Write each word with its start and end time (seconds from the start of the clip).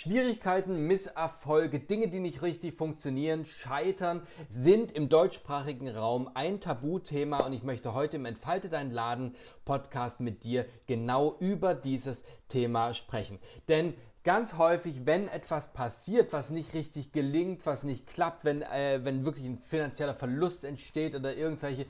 Schwierigkeiten, 0.00 0.86
Misserfolge, 0.86 1.80
Dinge, 1.80 2.06
die 2.06 2.20
nicht 2.20 2.40
richtig 2.42 2.76
funktionieren, 2.76 3.44
Scheitern 3.44 4.22
sind 4.48 4.92
im 4.92 5.08
deutschsprachigen 5.08 5.88
Raum 5.88 6.30
ein 6.34 6.60
Tabuthema 6.60 7.40
und 7.44 7.52
ich 7.52 7.64
möchte 7.64 7.94
heute 7.94 8.18
im 8.18 8.24
Entfalte 8.24 8.68
dein 8.68 8.92
Laden 8.92 9.34
Podcast 9.64 10.20
mit 10.20 10.44
dir 10.44 10.66
genau 10.86 11.34
über 11.40 11.74
dieses 11.74 12.24
Thema 12.46 12.94
sprechen. 12.94 13.40
Denn 13.68 13.94
ganz 14.22 14.56
häufig, 14.56 15.04
wenn 15.04 15.26
etwas 15.26 15.72
passiert, 15.72 16.32
was 16.32 16.50
nicht 16.50 16.74
richtig 16.74 17.10
gelingt, 17.10 17.66
was 17.66 17.82
nicht 17.82 18.06
klappt, 18.06 18.44
wenn, 18.44 18.62
äh, 18.62 19.00
wenn 19.02 19.24
wirklich 19.24 19.46
ein 19.46 19.58
finanzieller 19.58 20.14
Verlust 20.14 20.62
entsteht 20.62 21.16
oder 21.16 21.34
irgendwelche 21.34 21.86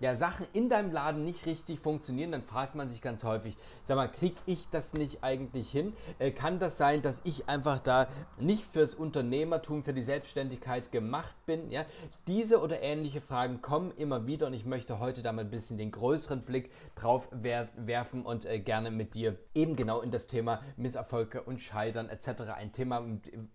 ja, 0.00 0.16
Sachen 0.16 0.46
in 0.52 0.68
deinem 0.68 0.90
Laden 0.90 1.24
nicht 1.24 1.46
richtig 1.46 1.78
funktionieren, 1.78 2.32
dann 2.32 2.42
fragt 2.42 2.74
man 2.74 2.88
sich 2.88 3.02
ganz 3.02 3.22
häufig, 3.22 3.56
sag 3.84 3.96
mal, 3.96 4.08
kriege 4.08 4.36
ich 4.46 4.68
das 4.70 4.94
nicht 4.94 5.22
eigentlich 5.22 5.70
hin? 5.70 5.92
Äh, 6.18 6.30
kann 6.30 6.58
das 6.58 6.78
sein, 6.78 7.02
dass 7.02 7.20
ich 7.24 7.48
einfach 7.48 7.78
da 7.78 8.08
nicht 8.38 8.64
fürs 8.64 8.94
Unternehmertum, 8.94 9.84
für 9.84 9.92
die 9.92 10.02
Selbstständigkeit 10.02 10.90
gemacht 10.90 11.34
bin? 11.46 11.70
Ja? 11.70 11.84
Diese 12.26 12.60
oder 12.60 12.80
ähnliche 12.80 13.20
Fragen 13.20 13.60
kommen 13.62 13.92
immer 13.96 14.26
wieder 14.26 14.46
und 14.46 14.54
ich 14.54 14.64
möchte 14.64 14.98
heute 14.98 15.22
da 15.22 15.32
mal 15.32 15.42
ein 15.42 15.50
bisschen 15.50 15.78
den 15.78 15.90
größeren 15.90 16.42
Blick 16.42 16.70
drauf 16.94 17.28
wer 17.30 17.68
werfen 17.76 18.24
und 18.24 18.46
äh, 18.46 18.58
gerne 18.58 18.90
mit 18.90 19.14
dir 19.14 19.36
eben 19.54 19.76
genau 19.76 20.00
in 20.00 20.10
das 20.10 20.26
Thema 20.26 20.62
Misserfolge 20.76 21.42
und 21.42 21.60
Scheitern 21.60 22.08
etc. 22.08 22.42
ein 22.56 22.72
Thema, 22.72 23.04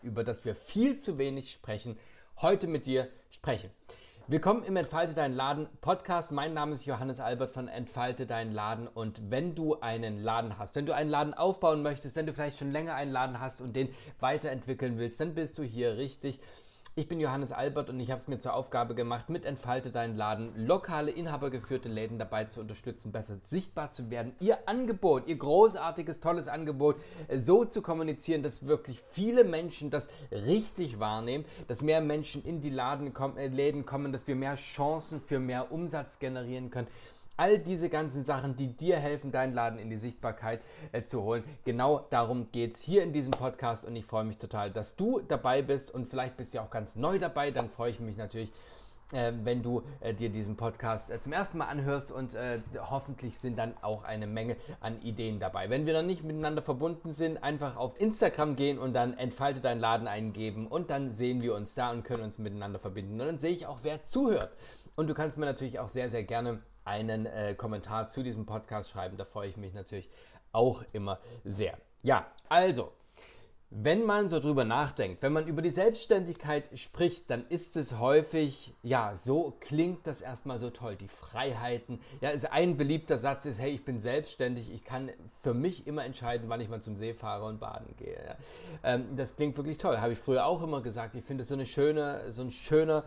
über 0.03 0.23
das 0.23 0.45
wir 0.45 0.55
viel 0.55 0.99
zu 0.99 1.17
wenig 1.17 1.51
sprechen, 1.51 1.97
heute 2.41 2.67
mit 2.67 2.85
dir 2.85 3.07
sprechen. 3.29 3.71
Willkommen 4.27 4.63
im 4.63 4.75
Entfalte 4.75 5.13
Dein 5.13 5.33
Laden 5.33 5.69
Podcast. 5.81 6.31
Mein 6.31 6.55
Name 6.55 6.73
ist 6.73 6.87
Johannes 6.87 7.19
Albert 7.19 7.53
von 7.53 7.67
Entfalte 7.67 8.25
Dein 8.25 8.51
Laden. 8.51 8.87
Und 8.87 9.29
wenn 9.29 9.53
du 9.53 9.79
einen 9.81 10.17
Laden 10.17 10.57
hast, 10.57 10.75
wenn 10.75 10.87
du 10.87 10.95
einen 10.95 11.11
Laden 11.11 11.35
aufbauen 11.35 11.83
möchtest, 11.83 12.15
wenn 12.15 12.25
du 12.25 12.33
vielleicht 12.33 12.57
schon 12.57 12.71
länger 12.71 12.95
einen 12.95 13.11
Laden 13.11 13.39
hast 13.39 13.61
und 13.61 13.75
den 13.75 13.89
weiterentwickeln 14.19 14.97
willst, 14.97 15.19
dann 15.19 15.35
bist 15.35 15.59
du 15.59 15.63
hier 15.63 15.97
richtig. 15.97 16.39
Ich 16.97 17.09
bin 17.09 17.19
Johannes 17.19 17.51
Albert 17.51 17.89
und 17.89 17.99
ich 17.99 18.09
habe 18.09 18.21
es 18.21 18.29
mir 18.29 18.39
zur 18.39 18.53
Aufgabe 18.53 18.95
gemacht, 18.95 19.29
mit 19.29 19.43
Entfalte 19.43 19.91
deinen 19.91 20.15
Laden 20.15 20.53
lokale, 20.55 21.11
inhabergeführte 21.11 21.89
Läden 21.89 22.17
dabei 22.17 22.45
zu 22.45 22.61
unterstützen, 22.61 23.11
besser 23.11 23.35
sichtbar 23.43 23.91
zu 23.91 24.09
werden, 24.09 24.33
ihr 24.39 24.59
Angebot, 24.65 25.27
ihr 25.27 25.35
großartiges, 25.35 26.21
tolles 26.21 26.47
Angebot 26.47 26.95
äh, 27.27 27.37
so 27.37 27.65
zu 27.65 27.81
kommunizieren, 27.81 28.43
dass 28.43 28.65
wirklich 28.65 29.01
viele 29.11 29.43
Menschen 29.43 29.89
das 29.89 30.07
richtig 30.31 30.97
wahrnehmen, 30.97 31.43
dass 31.67 31.81
mehr 31.81 31.99
Menschen 31.99 32.45
in 32.45 32.61
die 32.61 32.69
Laden 32.69 33.13
kommen, 33.13 33.35
äh, 33.35 33.47
Läden 33.47 33.85
kommen, 33.85 34.13
dass 34.13 34.25
wir 34.25 34.35
mehr 34.37 34.55
Chancen 34.55 35.19
für 35.19 35.39
mehr 35.39 35.73
Umsatz 35.73 36.19
generieren 36.19 36.69
können. 36.69 36.87
All 37.37 37.59
diese 37.59 37.89
ganzen 37.89 38.23
Sachen, 38.23 38.55
die 38.55 38.67
dir 38.77 38.97
helfen, 38.97 39.31
deinen 39.31 39.53
Laden 39.53 39.77
in 39.77 39.89
die 39.89 39.97
Sichtbarkeit 39.97 40.61
äh, 40.93 41.03
zu 41.03 41.23
holen. 41.23 41.43
Genau 41.65 42.05
darum 42.09 42.49
geht 42.51 42.75
es 42.75 42.81
hier 42.81 43.03
in 43.03 43.11
diesem 43.11 43.31
Podcast 43.31 43.83
und 43.83 43.95
ich 43.95 44.05
freue 44.05 44.23
mich 44.23 44.37
total, 44.37 44.71
dass 44.71 44.95
du 44.95 45.19
dabei 45.19 45.61
bist 45.61 45.93
und 45.93 46.09
vielleicht 46.09 46.37
bist 46.37 46.53
du 46.53 46.61
auch 46.61 46.69
ganz 46.69 46.95
neu 46.95 47.19
dabei. 47.19 47.51
Dann 47.51 47.69
freue 47.69 47.91
ich 47.91 47.99
mich 47.99 48.15
natürlich, 48.15 48.53
äh, 49.11 49.33
wenn 49.43 49.61
du 49.61 49.83
äh, 49.99 50.13
dir 50.13 50.29
diesen 50.29 50.55
Podcast 50.55 51.11
äh, 51.11 51.19
zum 51.19 51.33
ersten 51.33 51.57
Mal 51.57 51.65
anhörst 51.65 52.11
und 52.11 52.35
äh, 52.35 52.59
hoffentlich 52.89 53.37
sind 53.37 53.57
dann 53.57 53.73
auch 53.81 54.03
eine 54.03 54.27
Menge 54.27 54.55
an 54.79 55.01
Ideen 55.01 55.39
dabei. 55.39 55.69
Wenn 55.69 55.85
wir 55.85 55.93
noch 55.93 56.07
nicht 56.07 56.23
miteinander 56.23 56.61
verbunden 56.61 57.11
sind, 57.11 57.43
einfach 57.43 57.75
auf 57.75 57.99
Instagram 57.99 58.55
gehen 58.55 58.79
und 58.79 58.93
dann 58.93 59.13
entfalte 59.13 59.59
deinen 59.59 59.81
Laden 59.81 60.07
eingeben 60.07 60.67
und 60.67 60.89
dann 60.89 61.13
sehen 61.13 61.41
wir 61.41 61.53
uns 61.53 61.75
da 61.75 61.91
und 61.91 62.03
können 62.03 62.23
uns 62.23 62.37
miteinander 62.37 62.79
verbinden. 62.79 63.19
Und 63.19 63.27
dann 63.27 63.39
sehe 63.39 63.51
ich 63.51 63.67
auch, 63.67 63.79
wer 63.83 64.05
zuhört. 64.05 64.51
Und 64.95 65.07
du 65.07 65.13
kannst 65.13 65.37
mir 65.37 65.45
natürlich 65.45 65.79
auch 65.79 65.89
sehr, 65.89 66.09
sehr 66.09 66.23
gerne 66.23 66.61
einen 66.85 67.25
äh, 67.25 67.55
Kommentar 67.55 68.09
zu 68.09 68.23
diesem 68.23 68.45
Podcast 68.45 68.89
schreiben. 68.89 69.17
Da 69.17 69.25
freue 69.25 69.49
ich 69.49 69.57
mich 69.57 69.73
natürlich 69.73 70.09
auch 70.51 70.83
immer 70.93 71.19
sehr. 71.43 71.77
Ja, 72.03 72.27
also, 72.47 72.91
wenn 73.71 74.05
man 74.05 74.29
so 74.29 74.39
drüber 74.39 74.63
nachdenkt, 74.63 75.21
wenn 75.21 75.33
man 75.33 75.47
über 75.47 75.61
die 75.61 75.71
Selbstständigkeit 75.71 76.69
spricht, 76.77 77.29
dann 77.29 77.45
ist 77.49 77.75
es 77.75 77.99
häufig, 77.99 78.73
ja, 78.83 79.17
so 79.17 79.57
klingt 79.59 80.07
das 80.07 80.21
erstmal 80.21 80.59
so 80.59 80.69
toll, 80.69 80.95
die 80.95 81.07
Freiheiten. 81.07 81.99
Ja, 82.21 82.29
ist 82.29 82.49
ein 82.51 82.77
beliebter 82.77 83.17
Satz 83.17 83.43
ist, 83.45 83.59
hey, 83.59 83.71
ich 83.71 83.83
bin 83.83 83.99
selbstständig, 83.99 84.71
ich 84.71 84.85
kann 84.85 85.11
für 85.41 85.53
mich 85.53 85.87
immer 85.87 86.05
entscheiden, 86.05 86.47
wann 86.47 86.61
ich 86.61 86.69
mal 86.69 86.81
zum 86.81 86.95
See 86.95 87.13
fahre 87.13 87.45
und 87.45 87.59
baden 87.59 87.95
gehe. 87.97 88.15
Ja. 88.15 88.35
Ähm, 88.83 89.17
das 89.17 89.35
klingt 89.35 89.57
wirklich 89.57 89.77
toll, 89.77 89.97
habe 89.97 90.13
ich 90.13 90.19
früher 90.19 90.45
auch 90.45 90.61
immer 90.61 90.81
gesagt. 90.81 91.15
Ich 91.15 91.25
finde 91.25 91.41
es 91.41 91.49
so 91.49 91.55
eine 91.55 91.65
schöne, 91.65 92.31
so 92.31 92.43
ein 92.43 92.51
schöner 92.51 93.03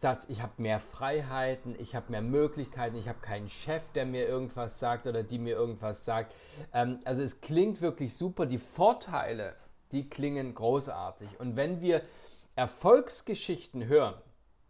Satz, 0.00 0.26
ich 0.30 0.40
habe 0.40 0.54
mehr 0.56 0.80
Freiheiten, 0.80 1.76
ich 1.78 1.94
habe 1.94 2.10
mehr 2.10 2.22
Möglichkeiten, 2.22 2.96
ich 2.96 3.06
habe 3.06 3.20
keinen 3.20 3.50
Chef, 3.50 3.82
der 3.92 4.06
mir 4.06 4.26
irgendwas 4.26 4.80
sagt 4.80 5.06
oder 5.06 5.22
die 5.22 5.38
mir 5.38 5.54
irgendwas 5.54 6.06
sagt. 6.06 6.34
Ähm, 6.72 7.00
also 7.04 7.20
es 7.20 7.42
klingt 7.42 7.82
wirklich 7.82 8.16
super. 8.16 8.46
Die 8.46 8.56
Vorteile, 8.56 9.56
die 9.92 10.08
klingen 10.08 10.54
großartig. 10.54 11.28
Und 11.38 11.56
wenn 11.56 11.82
wir 11.82 12.00
Erfolgsgeschichten 12.56 13.88
hören, 13.88 14.14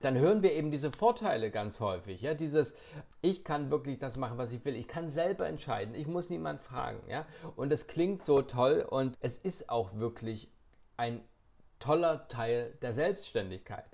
dann 0.00 0.18
hören 0.18 0.42
wir 0.42 0.52
eben 0.52 0.72
diese 0.72 0.90
Vorteile 0.90 1.52
ganz 1.52 1.78
häufig. 1.78 2.22
Ja, 2.22 2.34
dieses, 2.34 2.74
ich 3.20 3.44
kann 3.44 3.70
wirklich 3.70 4.00
das 4.00 4.16
machen, 4.16 4.36
was 4.36 4.52
ich 4.52 4.64
will. 4.64 4.74
Ich 4.74 4.88
kann 4.88 5.10
selber 5.10 5.46
entscheiden. 5.46 5.94
Ich 5.94 6.08
muss 6.08 6.28
niemand 6.28 6.60
fragen. 6.60 7.08
Ja, 7.08 7.24
und 7.54 7.72
es 7.72 7.86
klingt 7.86 8.24
so 8.24 8.42
toll 8.42 8.84
und 8.88 9.16
es 9.20 9.38
ist 9.38 9.70
auch 9.70 9.94
wirklich 9.94 10.50
ein 10.96 11.20
toller 11.78 12.26
Teil 12.26 12.76
der 12.82 12.94
Selbstständigkeit. 12.94 13.84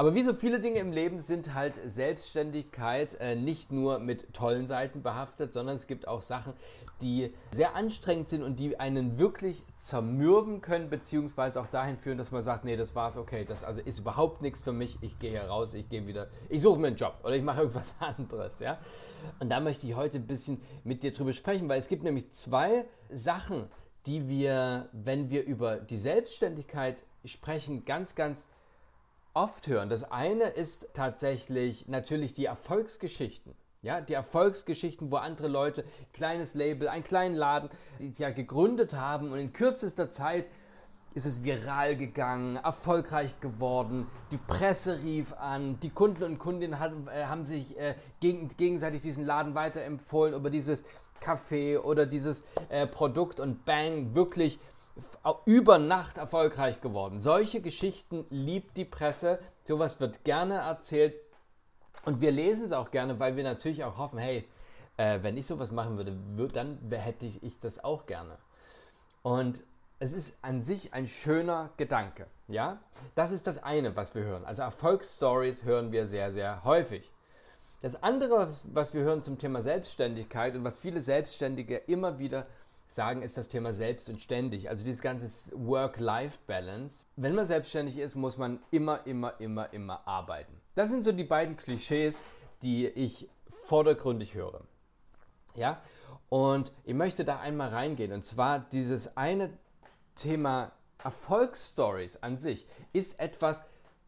Aber 0.00 0.14
wie 0.14 0.22
so 0.22 0.32
viele 0.32 0.60
Dinge 0.60 0.78
im 0.78 0.92
Leben 0.92 1.18
sind 1.18 1.54
halt 1.54 1.80
Selbstständigkeit 1.84 3.16
äh, 3.18 3.34
nicht 3.34 3.72
nur 3.72 3.98
mit 3.98 4.32
tollen 4.32 4.64
Seiten 4.68 5.02
behaftet, 5.02 5.52
sondern 5.52 5.74
es 5.74 5.88
gibt 5.88 6.06
auch 6.06 6.22
Sachen, 6.22 6.52
die 7.00 7.34
sehr 7.50 7.74
anstrengend 7.74 8.28
sind 8.28 8.44
und 8.44 8.60
die 8.60 8.78
einen 8.78 9.18
wirklich 9.18 9.60
zermürben 9.76 10.60
können, 10.60 10.88
beziehungsweise 10.88 11.60
auch 11.60 11.66
dahin 11.66 11.96
führen, 11.96 12.16
dass 12.16 12.30
man 12.30 12.42
sagt, 12.42 12.64
nee, 12.64 12.76
das 12.76 12.94
war's, 12.94 13.16
okay, 13.16 13.44
das 13.44 13.64
also 13.64 13.80
ist 13.80 13.98
überhaupt 13.98 14.40
nichts 14.40 14.60
für 14.60 14.72
mich, 14.72 14.98
ich 15.00 15.18
gehe 15.18 15.30
hier 15.30 15.42
raus, 15.42 15.74
ich 15.74 15.88
gehe 15.88 16.06
wieder, 16.06 16.28
ich 16.48 16.62
suche 16.62 16.78
mir 16.78 16.86
einen 16.86 16.96
Job 16.96 17.14
oder 17.24 17.34
ich 17.34 17.42
mache 17.42 17.62
irgendwas 17.62 17.96
anderes, 17.98 18.60
ja. 18.60 18.78
Und 19.40 19.50
da 19.50 19.58
möchte 19.58 19.88
ich 19.88 19.96
heute 19.96 20.18
ein 20.18 20.28
bisschen 20.28 20.60
mit 20.84 21.02
dir 21.02 21.12
drüber 21.12 21.32
sprechen, 21.32 21.68
weil 21.68 21.80
es 21.80 21.88
gibt 21.88 22.04
nämlich 22.04 22.30
zwei 22.30 22.84
Sachen, 23.10 23.66
die 24.06 24.28
wir, 24.28 24.90
wenn 24.92 25.28
wir 25.28 25.44
über 25.44 25.78
die 25.78 25.98
Selbstständigkeit 25.98 27.04
sprechen, 27.24 27.84
ganz, 27.84 28.14
ganz 28.14 28.48
oft 29.38 29.68
hören. 29.68 29.88
Das 29.88 30.10
eine 30.10 30.44
ist 30.44 30.88
tatsächlich 30.94 31.86
natürlich 31.86 32.34
die 32.34 32.46
Erfolgsgeschichten. 32.46 33.54
Ja, 33.80 34.00
die 34.00 34.14
Erfolgsgeschichten, 34.14 35.12
wo 35.12 35.16
andere 35.16 35.46
Leute, 35.46 35.84
kleines 36.12 36.54
Label, 36.54 36.88
einen 36.88 37.04
kleinen 37.04 37.36
Laden, 37.36 37.70
ja 38.18 38.30
gegründet 38.30 38.94
haben 38.94 39.30
und 39.30 39.38
in 39.38 39.52
kürzester 39.52 40.10
Zeit 40.10 40.46
ist 41.14 41.24
es 41.24 41.44
viral 41.44 41.96
gegangen, 41.96 42.56
erfolgreich 42.56 43.38
geworden, 43.40 44.08
die 44.32 44.36
Presse 44.36 45.00
rief 45.02 45.32
an, 45.34 45.78
die 45.80 45.90
Kunden 45.90 46.24
und 46.24 46.38
Kundinnen 46.38 46.80
haben, 46.80 47.06
äh, 47.08 47.24
haben 47.26 47.44
sich 47.44 47.78
äh, 47.78 47.94
gegen, 48.18 48.48
gegenseitig 48.56 49.02
diesen 49.02 49.24
Laden 49.24 49.54
weiterempfohlen 49.54 50.34
über 50.34 50.50
dieses 50.50 50.84
Café 51.22 51.78
oder 51.78 52.06
dieses 52.06 52.44
äh, 52.68 52.88
Produkt 52.88 53.38
und 53.38 53.64
bang, 53.64 54.14
wirklich 54.14 54.58
über 55.46 55.78
Nacht 55.78 56.18
erfolgreich 56.18 56.80
geworden. 56.80 57.20
Solche 57.20 57.60
Geschichten 57.60 58.26
liebt 58.30 58.76
die 58.76 58.84
Presse. 58.84 59.38
Sowas 59.64 60.00
wird 60.00 60.24
gerne 60.24 60.54
erzählt. 60.54 61.14
Und 62.04 62.20
wir 62.20 62.30
lesen 62.30 62.64
es 62.64 62.72
auch 62.72 62.90
gerne, 62.90 63.18
weil 63.18 63.36
wir 63.36 63.44
natürlich 63.44 63.84
auch 63.84 63.98
hoffen, 63.98 64.18
hey, 64.18 64.48
äh, 64.96 65.18
wenn 65.22 65.36
ich 65.36 65.46
sowas 65.46 65.72
machen 65.72 65.96
würde, 65.96 66.16
dann 66.52 66.78
hätte 66.90 67.26
ich, 67.26 67.42
ich 67.42 67.58
das 67.60 67.82
auch 67.82 68.06
gerne. 68.06 68.38
Und 69.22 69.64
es 70.00 70.12
ist 70.12 70.38
an 70.42 70.62
sich 70.62 70.94
ein 70.94 71.06
schöner 71.08 71.70
Gedanke. 71.76 72.26
Ja, 72.46 72.80
das 73.14 73.32
ist 73.32 73.46
das 73.46 73.62
eine, 73.62 73.96
was 73.96 74.14
wir 74.14 74.22
hören. 74.22 74.44
Also 74.44 74.62
Erfolgsstories 74.62 75.64
hören 75.64 75.92
wir 75.92 76.06
sehr, 76.06 76.30
sehr 76.30 76.64
häufig. 76.64 77.10
Das 77.80 78.02
andere, 78.02 78.48
was 78.72 78.94
wir 78.94 79.02
hören 79.02 79.22
zum 79.22 79.38
Thema 79.38 79.60
Selbstständigkeit 79.60 80.56
und 80.56 80.64
was 80.64 80.78
viele 80.78 81.00
Selbstständige 81.00 81.76
immer 81.76 82.18
wieder 82.18 82.46
sagen, 82.94 83.22
ist 83.22 83.36
das 83.36 83.48
Thema 83.48 83.72
selbst 83.72 84.08
und 84.08 84.20
ständig. 84.20 84.70
Also 84.70 84.84
dieses 84.84 85.02
ganze 85.02 85.28
Work-Life-Balance. 85.54 87.02
Wenn 87.16 87.34
man 87.34 87.46
selbstständig 87.46 87.98
ist, 87.98 88.14
muss 88.14 88.38
man 88.38 88.60
immer, 88.70 89.06
immer, 89.06 89.38
immer, 89.40 89.72
immer 89.72 90.06
arbeiten. 90.06 90.52
Das 90.74 90.90
sind 90.90 91.04
so 91.04 91.12
die 91.12 91.24
beiden 91.24 91.56
Klischees, 91.56 92.22
die 92.62 92.86
ich 92.86 93.28
vordergründig 93.50 94.34
höre. 94.34 94.62
Ja, 95.54 95.80
und 96.28 96.72
ich 96.84 96.94
möchte 96.94 97.24
da 97.24 97.40
einmal 97.40 97.70
reingehen. 97.70 98.12
Und 98.12 98.24
zwar 98.24 98.60
dieses 98.60 99.16
eine 99.16 99.50
Thema 100.16 100.72
Erfolgsstories 101.02 102.22
an 102.22 102.38
sich 102.38 102.66
ist 102.92 103.18
etwas, 103.20 103.64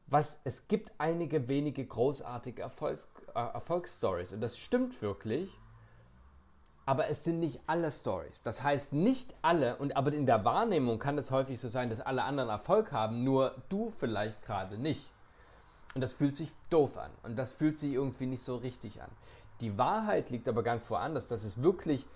was 0.06 0.40
es 0.44 0.66
gibt 0.69 0.93
einige 0.99 1.49
wenige 1.49 1.87
großartige 1.87 2.62
Erfolgs, 2.62 3.08
äh, 3.34 3.38
Erfolgsstories. 3.38 4.32
Und 4.32 4.40
das 4.40 4.58
stimmt 4.58 5.00
wirklich 5.02 5.50
aber 6.90 7.06
es 7.06 7.22
sind 7.22 7.38
nicht 7.38 7.60
alle 7.69 7.88
Stories. 7.88 8.42
Das 8.42 8.64
heißt, 8.64 8.92
nicht 8.92 9.32
alle, 9.42 9.76
und 9.76 9.96
aber 9.96 10.12
in 10.12 10.26
der 10.26 10.44
Wahrnehmung 10.44 10.98
kann 10.98 11.16
es 11.19 11.31
häufig 11.31 11.60
so 11.60 11.69
sein, 11.69 11.88
dass 11.88 12.00
alle 12.00 12.25
anderen 12.25 12.50
Erfolg 12.50 12.90
haben, 12.90 13.22
nur 13.22 13.54
du 13.69 13.90
vielleicht 13.90 14.42
gerade 14.42 14.76
nicht. 14.76 15.08
Und 15.94 16.00
das 16.00 16.14
fühlt 16.14 16.34
sich 16.34 16.50
doof 16.69 16.98
an 16.98 17.12
und 17.22 17.38
das 17.38 17.52
fühlt 17.52 17.78
sich 17.78 17.92
irgendwie 17.92 18.26
nicht 18.26 18.42
so 18.42 18.56
richtig 18.56 19.00
an. 19.00 19.10
Die 19.60 19.78
Wahrheit 19.78 20.31
liegt 20.31 20.48
aber 20.48 20.64
ganz 20.64 20.90
woanders, 20.90 21.28
dass 21.28 21.44
es 21.44 21.62
wirklich 21.62 22.06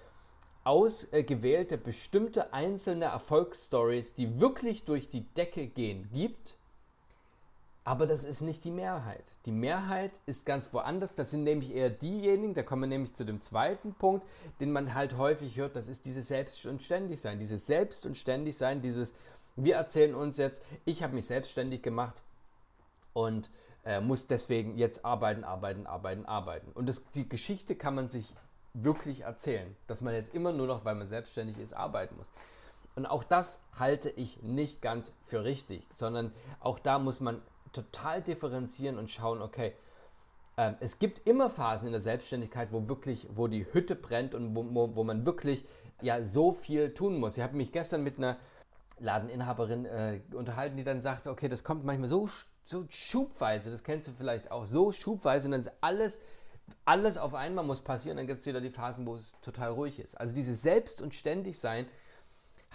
ausgewählte, 0.65 1.79
bestimmte 1.79 2.53
einzelne 2.53 3.05
Erfolgsstories, 3.05 4.17
die 4.17 4.41
wirklich 4.41 4.83
durch 4.83 5.09
die 5.09 5.23
Decke 5.35 5.69
gehen, 5.69 6.11
gibt. 6.13 6.57
Aber 7.87 8.07
das 8.07 8.25
ist 8.25 8.41
nicht 8.41 8.65
die 8.65 8.71
Mehrheit. 8.71 9.25
Die 9.45 9.53
Mehrheit 9.53 10.13
ist 10.25 10.47
ganz 10.47 10.73
woanders. 10.73 11.15
Das 11.15 11.31
sind 11.31 11.45
nämlich 11.45 11.75
eher 11.75 11.91
diejenigen, 11.91 12.55
da 12.55 12.63
kommen 12.63 12.83
wir 12.83 12.89
nämlich 12.89 13.15
zu 13.15 13.25
dem 13.25 13.43
zweiten 13.43 13.93
Punkt, 13.93 14.27
den 14.59 14.73
man 14.73 14.95
halt 14.95 15.19
häufig 15.19 15.57
hört, 15.57 15.77
das 15.77 15.89
ist 15.89 16.07
dieses 16.07 16.29
Selbst 16.29 16.65
und 16.65 16.83
Ständigsein. 16.83 17.39
Dieses 17.39 17.67
Selbst 17.67 18.07
und 18.07 18.17
Ständigsein, 18.17 18.81
dieses, 18.81 19.13
wir 19.57 19.77
erzählen 19.77 20.15
uns 20.15 20.39
jetzt, 20.39 20.65
ich 20.87 21.03
habe 21.03 21.15
mich 21.15 21.27
selbstständig 21.27 21.83
gemacht 21.83 22.15
und 23.13 23.51
äh, 23.85 24.01
muss 24.01 24.27
deswegen 24.27 24.79
jetzt 24.79 25.05
arbeiten, 25.05 25.45
arbeiten, 25.45 25.87
arbeiten, 25.87 26.25
arbeiten. 26.25 26.73
Und 26.73 26.89
das, 26.89 27.11
die 27.13 27.29
Geschichte 27.29 27.77
kann 27.77 27.95
man 27.95 28.09
sich 28.09 28.35
wirklich 28.73 29.21
erzählen, 29.21 29.77
dass 29.89 30.01
man 30.01 30.15
jetzt 30.15 30.35
immer 30.35 30.53
nur 30.53 30.67
noch, 30.67 30.87
weil 30.87 30.95
man 30.95 31.07
selbstständig 31.07 31.59
ist, 31.59 31.75
arbeiten 31.75 32.17
muss. 32.17 32.27
Und 32.97 33.07
auch 33.07 33.25
das 33.25 33.61
halte 33.79 34.09
ich 34.09 34.43
nicht 34.43 34.81
ganz 34.81 35.13
für 35.23 35.45
richtig, 35.45 35.87
sondern 35.95 36.33
auch 36.61 36.79
da 36.79 36.99
muss 36.99 37.21
man 37.21 37.43
total 37.75 38.23
differenzieren 38.23 38.99
und 38.99 39.11
schauen, 39.11 39.43
okay, 39.43 39.75
äh, 40.57 40.73
es 40.81 40.99
gibt 40.99 41.27
immer 41.27 41.51
Phasen 41.51 41.87
in 41.87 41.93
der 41.93 42.01
Selbstständigkeit, 42.01 42.73
wo 42.73 42.89
wirklich, 42.89 43.29
wo 43.35 43.49
die 43.49 43.67
Hütte 43.73 43.95
brennt 43.95 44.35
und 44.35 44.55
wo, 44.55 44.65
wo, 44.75 44.97
wo 44.97 45.05
man 45.05 45.27
wirklich 45.27 45.65
ja 46.01 46.25
so 46.25 46.53
viel 46.53 46.95
tun 46.95 47.19
muss. 47.19 47.37
Ich 47.37 47.43
habe 47.43 47.57
mich 47.57 47.73
gestern 47.73 48.03
mit 48.03 48.19
einer 48.19 48.37
Ladeninhaberin 48.99 49.85
äh, 49.87 50.21
unterhalten, 50.33 50.77
die 50.77 50.85
dann 50.85 51.01
sagte, 51.01 51.31
okay, 51.31 51.49
das 51.49 51.65
kommt 51.65 51.85
manchmal 51.85 52.09
so, 52.09 52.29
so 52.65 52.85
schubweise, 52.89 53.71
das 53.71 53.83
kennst 53.83 54.09
du 54.09 54.13
vielleicht 54.13 54.51
auch, 54.51 54.67
so 54.67 54.93
schubweise 54.93 55.49
und 55.49 55.53
dann 55.53 55.61
ist 55.61 55.73
alles, 55.81 56.21
alles 56.85 57.19
auf 57.19 57.35
einmal 57.35 57.65
muss 57.65 57.83
passieren, 57.83 58.17
dann 58.17 58.27
gibt 58.27 58.41
es 58.41 58.47
wieder 58.47 58.61
die 58.61 58.71
Phasen, 58.71 59.07
wo 59.07 59.15
es 59.15 59.41
total 59.41 59.71
ruhig 59.71 59.99
ist. 59.99 60.19
Also 60.19 60.35
dieses 60.35 60.63
Selbst- 60.63 61.03
und 61.03 61.15
Ständigsein 61.15 61.87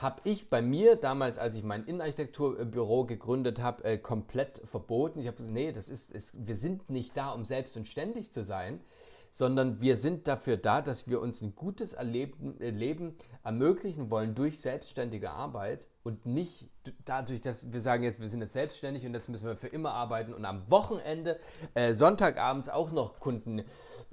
habe 0.01 0.21
ich 0.23 0.49
bei 0.49 0.61
mir 0.61 0.95
damals, 0.95 1.37
als 1.37 1.55
ich 1.55 1.63
mein 1.63 1.85
Innenarchitekturbüro 1.85 3.05
gegründet 3.05 3.61
habe, 3.61 3.83
äh, 3.83 3.97
komplett 3.97 4.61
verboten. 4.63 5.19
Ich 5.19 5.27
habe 5.27 5.37
gesagt, 5.37 5.53
nee, 5.53 5.71
das 5.73 5.89
ist, 5.89 6.11
ist, 6.11 6.47
wir 6.47 6.55
sind 6.55 6.89
nicht 6.89 7.17
da, 7.17 7.31
um 7.31 7.43
selbst 7.43 7.75
und 7.75 7.85
ständig 7.85 8.31
zu 8.31 8.43
sein, 8.43 8.79
sondern 9.31 9.81
wir 9.81 9.97
sind 9.97 10.27
dafür 10.27 10.55
da, 10.57 10.81
dass 10.81 11.07
wir 11.07 11.19
uns 11.19 11.41
ein 11.41 11.53
gutes 11.53 11.93
Erleben, 11.93 12.59
äh, 12.61 12.69
Leben 12.69 13.17
ermöglichen 13.43 14.09
wollen 14.09 14.35
durch 14.35 14.59
selbstständige 14.59 15.31
Arbeit 15.31 15.87
und 16.03 16.25
nicht 16.25 16.69
dadurch, 17.03 17.41
dass 17.41 17.71
wir 17.73 17.81
sagen 17.81 18.03
jetzt, 18.03 18.21
wir 18.21 18.29
sind 18.29 18.41
jetzt 18.41 18.53
selbstständig 18.53 19.05
und 19.05 19.13
jetzt 19.13 19.27
müssen 19.27 19.47
wir 19.47 19.57
für 19.57 19.67
immer 19.67 19.93
arbeiten 19.93 20.33
und 20.33 20.45
am 20.45 20.63
Wochenende, 20.71 21.39
äh, 21.73 21.93
Sonntagabends 21.93 22.69
auch 22.69 22.91
noch 22.91 23.19
Kunden 23.19 23.63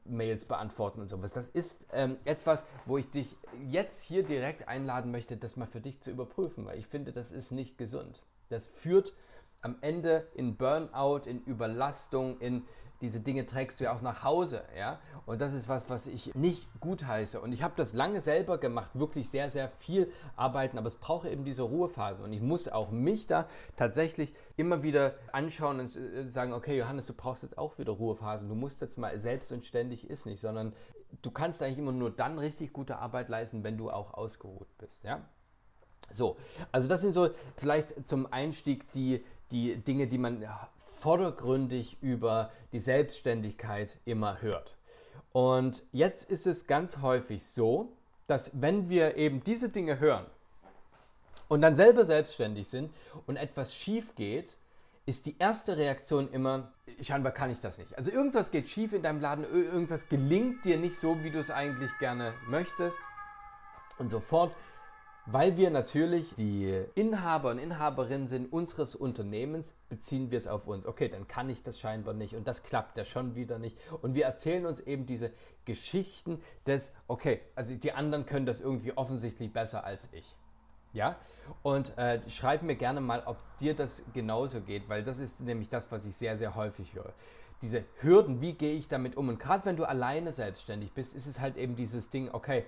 Mails 0.08 0.44
beantworten 0.44 1.00
und 1.00 1.08
sowas. 1.08 1.32
Das 1.32 1.49
ist 1.49 1.87
ähm, 1.93 2.17
etwas, 2.25 2.64
wo 2.85 2.99
ich 2.99 3.11
dich 3.11 3.37
jetzt 3.69 4.03
hier 4.03 4.23
direkt 4.23 4.69
einladen 4.69 5.11
möchte, 5.11 5.37
das 5.37 5.56
mal 5.56 5.67
für 5.67 5.81
dich 5.81 6.00
zu 6.00 6.11
überprüfen, 6.11 6.67
weil 6.67 6.79
ich 6.79 6.87
finde, 6.87 7.12
das 7.12 7.32
ist 7.32 7.50
nicht 7.50 7.79
gesund. 7.79 8.23
Das 8.49 8.67
führt 8.67 9.12
am 9.61 9.76
Ende 9.81 10.29
in 10.35 10.56
Burnout, 10.56 11.29
in 11.29 11.43
Überlastung, 11.44 12.38
in 12.41 12.64
diese 13.01 13.21
Dinge 13.21 13.47
trägst 13.47 13.81
du 13.81 13.85
ja 13.85 13.95
auch 13.95 14.03
nach 14.03 14.23
Hause, 14.23 14.63
ja. 14.77 14.99
Und 15.27 15.41
das 15.41 15.55
ist 15.55 15.69
was, 15.69 15.91
was 15.91 16.07
ich 16.07 16.35
nicht 16.35 16.69
gut 16.81 17.07
heiße. 17.07 17.41
Und 17.41 17.53
ich 17.53 17.63
habe 17.63 17.75
das 17.77 17.93
lange 17.93 18.21
selber 18.21 18.59
gemacht, 18.59 18.91
wirklich 18.95 19.29
sehr, 19.29 19.51
sehr 19.51 19.69
viel 19.69 20.11
arbeiten, 20.37 20.79
aber 20.79 20.87
es 20.87 20.95
braucht 20.95 21.27
eben 21.27 21.45
diese 21.45 21.63
Ruhephase. 21.63 22.23
Und 22.23 22.33
ich 22.33 22.41
muss 22.41 22.69
auch 22.69 22.91
mich 22.91 23.27
da 23.27 23.47
tatsächlich 23.77 24.33
immer 24.57 24.83
wieder 24.83 25.15
anschauen 25.33 25.81
und 25.81 25.97
äh, 25.97 26.29
sagen, 26.29 26.53
okay, 26.53 26.79
Johannes, 26.79 27.07
du 27.07 27.13
brauchst 27.13 27.43
jetzt 27.43 27.59
auch 27.59 27.79
wieder 27.79 27.93
Ruhephasen. 27.93 28.49
Du 28.49 28.55
musst 28.55 28.81
jetzt 28.81 28.99
mal 28.99 29.19
selbst 29.19 29.53
und 29.53 29.65
ständig 29.65 30.09
ist 30.09 30.27
nicht, 30.27 30.41
sondern 30.41 30.73
du 31.23 31.31
kannst 31.31 31.63
eigentlich 31.63 31.79
immer 31.79 31.93
nur 31.93 32.11
dann 32.11 32.39
richtig 32.39 32.73
gute 32.73 32.99
Arbeit 32.99 33.29
leisten, 33.29 33.65
wenn 33.65 33.77
du 33.77 33.91
auch 33.91 34.15
ausgeruht 34.15 34.69
bist, 34.79 35.05
ja. 35.05 35.21
So, 36.11 36.37
also 36.71 36.89
das 36.89 37.01
sind 37.01 37.13
so 37.13 37.31
vielleicht 37.57 38.09
zum 38.09 38.33
Einstieg 38.33 38.93
die, 38.93 39.25
die 39.51 39.77
Dinge, 39.77 40.07
die 40.07 40.19
man 40.19 40.45
vordergründig 40.81 41.99
über 42.01 42.51
die 42.73 42.79
Selbstständigkeit 42.79 43.99
immer 44.05 44.41
hört. 44.41 44.77
Und 45.33 45.83
jetzt 45.93 46.31
ist 46.31 46.47
es 46.47 46.67
ganz 46.67 47.03
häufig 47.03 47.47
so, 47.47 47.93
dass 48.27 48.61
wenn 48.61 48.89
wir 48.89 49.17
eben 49.17 49.45
diese 49.45 49.69
Dinge 49.69 50.01
hören 50.01 50.27
und 51.49 51.61
dann 51.61 51.77
selber 51.77 52.05
selbstständig 52.05 52.69
sind 52.69 52.93
und 53.27 53.37
etwas 53.37 53.75
schief 53.75 54.15
geht, 54.15 54.57
ist 55.05 55.27
die 55.27 55.37
erste 55.39 55.77
Reaktion 55.77 56.29
immer, 56.33 56.73
scheinbar 57.01 57.33
kann 57.33 57.51
ich 57.51 57.61
das 57.61 57.79
nicht. 57.79 57.97
Also 57.97 58.11
irgendwas 58.11 58.51
geht 58.51 58.69
schief 58.69 58.93
in 58.93 59.03
deinem 59.03 59.21
Laden, 59.21 59.45
irgendwas 59.45 60.09
gelingt 60.09 60.65
dir 60.65 60.79
nicht 60.79 60.99
so, 60.99 61.23
wie 61.23 61.31
du 61.31 61.39
es 61.39 61.51
eigentlich 61.51 61.97
gerne 62.01 62.35
möchtest. 62.49 62.99
Und 63.99 64.11
sofort 64.11 64.55
weil 65.26 65.56
wir 65.56 65.70
natürlich 65.70 66.34
die 66.34 66.84
Inhaber 66.94 67.50
und 67.50 67.58
Inhaberinnen 67.58 68.28
sind 68.28 68.52
unseres 68.52 68.94
Unternehmens, 68.94 69.75
beziehen 69.88 70.31
wir 70.31 70.38
es 70.38 70.46
auf 70.46 70.69
uns. 70.69 70.87
Okay, 70.87 71.08
dann 71.08 71.26
kann 71.26 71.50
ich 71.50 71.62
das 71.62 71.81
scheinbar 71.81 72.14
nicht 72.14 72.34
und 72.34 72.46
das 72.46 72.62
klappt 72.62 72.96
ja 72.96 73.05
schon 73.05 73.34
wieder 73.34 73.58
nicht. 73.58 73.76
Und 74.02 74.14
wir 74.14 74.25
erzählen 74.25 74.64
uns 74.67 74.81
eben 74.81 75.05
diese 75.05 75.32
Geschichten 75.64 76.40
des, 76.67 76.93
okay, 77.08 77.40
also 77.56 77.75
die 77.75 77.93
anderen 77.93 78.25
können 78.25 78.46
das 78.46 78.61
irgendwie 78.61 78.96
offensichtlich 78.96 79.52
besser 79.52 79.84
als 79.84 80.08
ich. 80.12 80.37
Ja? 80.93 81.17
Und 81.62 81.99
äh, 81.99 82.20
schreib 82.31 82.62
mir 82.62 82.76
gerne 82.76 83.00
mal, 83.00 83.23
ob 83.26 83.37
dir 83.58 83.75
das 83.75 84.05
genauso 84.14 84.61
geht, 84.61 84.88
weil 84.88 85.02
das 85.02 85.19
ist 85.19 85.40
nämlich 85.40 85.69
das, 85.69 85.90
was 85.90 86.06
ich 86.06 86.14
sehr, 86.14 86.37
sehr 86.37 86.55
häufig 86.55 86.94
höre. 86.94 87.12
Diese 87.62 87.84
Hürden, 88.00 88.40
wie 88.40 88.52
gehe 88.52 88.75
ich 88.75 88.87
damit 88.87 89.17
um? 89.17 89.28
Und 89.28 89.40
gerade 89.40 89.64
wenn 89.64 89.76
du 89.76 89.84
alleine 89.84 90.32
selbstständig 90.32 90.93
bist, 90.93 91.14
ist 91.14 91.26
es 91.26 91.40
halt 91.40 91.56
eben 91.56 91.75
dieses 91.75 92.11
Ding, 92.11 92.31
okay, 92.32 92.64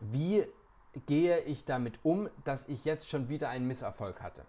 wie 0.00 0.44
gehe 1.06 1.40
ich 1.40 1.64
damit 1.64 1.98
um, 2.04 2.28
dass 2.44 2.68
ich 2.68 2.84
jetzt 2.84 3.08
schon 3.08 3.28
wieder 3.28 3.48
einen 3.48 3.66
Misserfolg 3.66 4.22
hatte. 4.22 4.44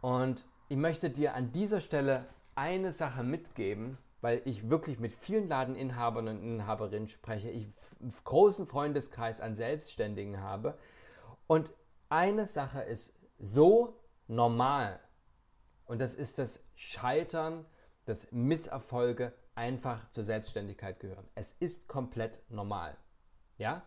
Und 0.00 0.46
ich 0.68 0.76
möchte 0.76 1.10
dir 1.10 1.34
an 1.34 1.52
dieser 1.52 1.80
Stelle 1.80 2.26
eine 2.54 2.92
Sache 2.92 3.22
mitgeben, 3.22 3.98
weil 4.20 4.42
ich 4.44 4.68
wirklich 4.68 4.98
mit 4.98 5.12
vielen 5.12 5.48
Ladeninhabern 5.48 6.28
und 6.28 6.42
Inhaberinnen 6.42 7.08
spreche, 7.08 7.50
ich 7.50 7.68
einen 8.00 8.12
großen 8.24 8.66
Freundeskreis 8.66 9.40
an 9.40 9.54
Selbstständigen 9.54 10.40
habe. 10.40 10.76
Und 11.46 11.72
eine 12.08 12.46
Sache 12.46 12.82
ist 12.82 13.14
so 13.38 14.00
normal. 14.26 15.00
Und 15.86 16.00
das 16.00 16.14
ist 16.14 16.38
das 16.38 16.62
Scheitern, 16.74 17.64
dass 18.04 18.30
Misserfolge 18.32 19.32
einfach 19.54 20.08
zur 20.10 20.24
Selbstständigkeit 20.24 21.00
gehören. 21.00 21.28
Es 21.34 21.52
ist 21.52 21.88
komplett 21.88 22.42
normal. 22.48 22.96
Ja? 23.56 23.82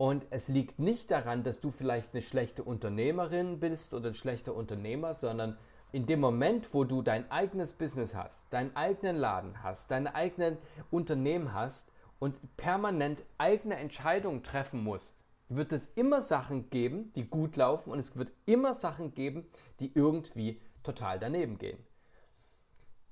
Und 0.00 0.26
es 0.30 0.48
liegt 0.48 0.78
nicht 0.78 1.10
daran, 1.10 1.42
dass 1.42 1.60
du 1.60 1.70
vielleicht 1.70 2.14
eine 2.14 2.22
schlechte 2.22 2.64
Unternehmerin 2.64 3.60
bist 3.60 3.92
oder 3.92 4.08
ein 4.08 4.14
schlechter 4.14 4.54
Unternehmer, 4.54 5.12
sondern 5.12 5.58
in 5.92 6.06
dem 6.06 6.20
Moment, 6.20 6.72
wo 6.72 6.84
du 6.84 7.02
dein 7.02 7.30
eigenes 7.30 7.74
Business 7.74 8.14
hast, 8.14 8.50
deinen 8.50 8.74
eigenen 8.74 9.16
Laden 9.16 9.62
hast, 9.62 9.90
dein 9.90 10.06
eigenes 10.06 10.56
Unternehmen 10.90 11.52
hast 11.52 11.92
und 12.18 12.56
permanent 12.56 13.24
eigene 13.36 13.76
Entscheidungen 13.76 14.42
treffen 14.42 14.82
musst, 14.82 15.18
wird 15.50 15.70
es 15.70 15.88
immer 15.88 16.22
Sachen 16.22 16.70
geben, 16.70 17.12
die 17.12 17.28
gut 17.28 17.56
laufen 17.56 17.90
und 17.90 17.98
es 17.98 18.16
wird 18.16 18.32
immer 18.46 18.74
Sachen 18.74 19.14
geben, 19.14 19.50
die 19.80 19.92
irgendwie 19.94 20.62
total 20.82 21.18
daneben 21.18 21.58
gehen. 21.58 21.84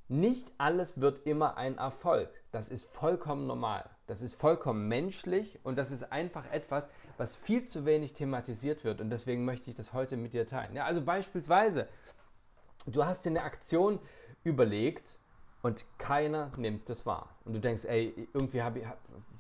Nicht 0.09 0.51
alles 0.57 1.03
wird 1.03 1.27
immer 1.27 1.59
ein 1.59 1.77
Erfolg. 1.77 2.31
Das 2.51 2.71
ist 2.71 2.87
vollkommen 2.87 3.47
normal. 3.47 3.91
Das 4.09 4.23
ist 4.23 4.35
vollkommen 4.35 4.89
menschlich 4.89 5.59
und 5.63 5.77
das 5.77 5.93
ist 5.93 6.11
einfach 6.11 6.51
etwas, 6.51 6.89
was 7.19 7.37
viel 7.37 7.67
zu 7.67 7.85
wenig 7.85 8.15
thematisiert 8.15 8.83
wird 8.83 9.01
und 9.01 9.11
deswegen 9.11 9.45
möchte 9.45 9.71
ich 9.71 9.77
das 9.77 9.93
heute 9.93 10.17
mit 10.17 10.33
dir 10.33 10.47
teilen. 10.47 10.75
Ja, 10.75 10.87
also 10.87 11.03
beispielsweise, 11.03 11.87
du 12.87 13.05
hast 13.05 13.25
dir 13.25 13.31
eine 13.31 13.43
Aktion 13.43 14.01
überlegt 14.45 15.19
und 15.63 15.85
keiner 15.99 16.51
nimmt 16.57 16.89
das 16.89 17.07
wahr. 17.07 17.29
Und 17.45 17.53
du 17.53 17.61
denkst, 17.61 17.85
ey, 17.85 18.29
irgendwie 18.33 18.63
habe 18.63 18.81
ich, 18.81 18.87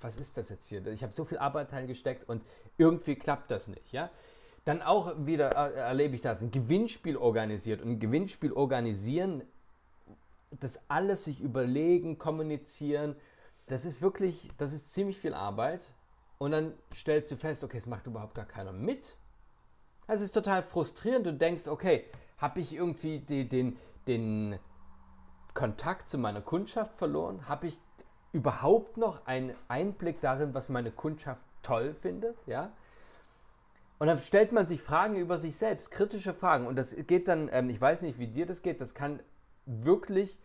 was 0.01 0.19
ist 0.19 0.37
das 0.37 0.51
jetzt 0.51 0.69
hier? 0.69 0.87
Ich 0.89 1.03
habe 1.03 1.13
so 1.13 1.25
viel 1.25 1.39
Arbeit 1.39 1.73
reingesteckt 1.73 2.29
und 2.29 2.43
irgendwie 2.77 3.17
klappt 3.17 3.51
das 3.51 3.69
nicht, 3.69 3.93
ja? 3.93 4.11
Dann 4.65 4.83
auch 4.83 5.15
wieder 5.19 5.51
äh, 5.57 5.79
erlebe 5.79 6.15
ich 6.15 6.21
das, 6.21 6.43
ein 6.43 6.51
Gewinnspiel 6.51 7.17
organisiert. 7.17 7.81
Und 7.81 7.93
ein 7.93 7.99
Gewinnspiel 8.01 8.53
organisieren 8.53 9.43
das 10.61 10.81
alles 10.89 11.25
sich 11.25 11.41
überlegen, 11.41 12.19
kommunizieren, 12.19 13.17
das 13.69 13.85
ist 13.85 14.03
wirklich, 14.03 14.49
das 14.59 14.73
ist 14.73 14.93
ziemlich 14.93 15.19
viel 15.19 15.35
Arbeit. 15.35 15.81
Und 16.39 16.53
dann 16.53 16.73
stellst 16.95 17.31
du 17.31 17.37
fest, 17.37 17.65
okay, 17.65 17.79
es 17.79 17.87
macht 17.87 18.07
überhaupt 18.07 18.35
gar 18.35 18.47
keiner 18.47 18.73
mit. 18.73 19.17
Also 20.07 20.23
es 20.23 20.31
ist 20.31 20.35
total 20.35 20.63
frustrierend. 20.63 21.27
Du 21.27 21.35
denkst, 21.35 21.69
okay, 21.69 22.05
habe 22.39 22.61
ich 22.61 22.73
irgendwie 22.73 23.21
die, 23.21 23.49
den, 23.49 23.77
den 24.07 24.59
Kontakt 25.55 26.09
zu 26.09 26.19
meiner 26.19 26.41
Kundschaft 26.41 26.97
verloren? 26.97 27.49
Habe 27.49 27.67
ich 27.67 27.79
überhaupt 28.33 28.97
noch 28.97 29.27
einen 29.27 29.55
Einblick 29.67 30.21
darin, 30.21 30.55
was 30.55 30.69
meine 30.69 30.93
Kundschaft 30.93 31.43
toll 31.63 31.95
findet? 31.95 32.37
Ja? 32.47 32.73
Und 33.99 34.07
dann 34.07 34.19
stellt 34.19 34.53
man 34.53 34.65
sich 34.65 34.81
Fragen 34.81 35.17
über 35.17 35.39
sich 35.39 35.57
selbst, 35.57 35.91
kritische 35.91 36.33
Fragen. 36.33 36.67
Und 36.67 36.77
das 36.77 36.95
geht 37.07 37.27
dann, 37.27 37.49
ähm, 37.53 37.69
ich 37.69 37.81
weiß 37.81 38.03
nicht, 38.03 38.19
wie 38.19 38.29
dir 38.29 38.47
das 38.47 38.63
geht, 38.63 38.81
das 38.81 38.95
kann 38.95 39.21
wirklich 39.67 40.39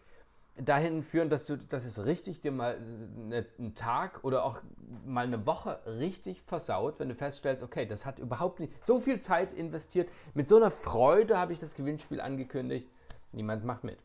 dahin 0.57 1.03
führen, 1.03 1.29
dass 1.29 1.45
du, 1.45 1.57
dass 1.57 1.85
es 1.85 2.05
richtig 2.05 2.41
dir 2.41 2.51
mal 2.51 2.77
einen 2.77 3.75
Tag 3.75 4.23
oder 4.23 4.45
auch 4.45 4.61
mal 5.05 5.25
eine 5.25 5.45
Woche 5.45 5.79
richtig 5.85 6.41
versaut, 6.41 6.99
wenn 6.99 7.09
du 7.09 7.15
feststellst, 7.15 7.63
okay, 7.63 7.85
das 7.85 8.05
hat 8.05 8.19
überhaupt 8.19 8.59
nicht 8.59 8.73
so 8.85 8.99
viel 8.99 9.19
Zeit 9.19 9.53
investiert. 9.53 10.09
Mit 10.33 10.47
so 10.47 10.57
einer 10.57 10.71
Freude 10.71 11.37
habe 11.37 11.53
ich 11.53 11.59
das 11.59 11.75
Gewinnspiel 11.75 12.21
angekündigt. 12.21 12.87
Niemand 13.31 13.65
macht 13.65 13.83
mit. 13.83 13.97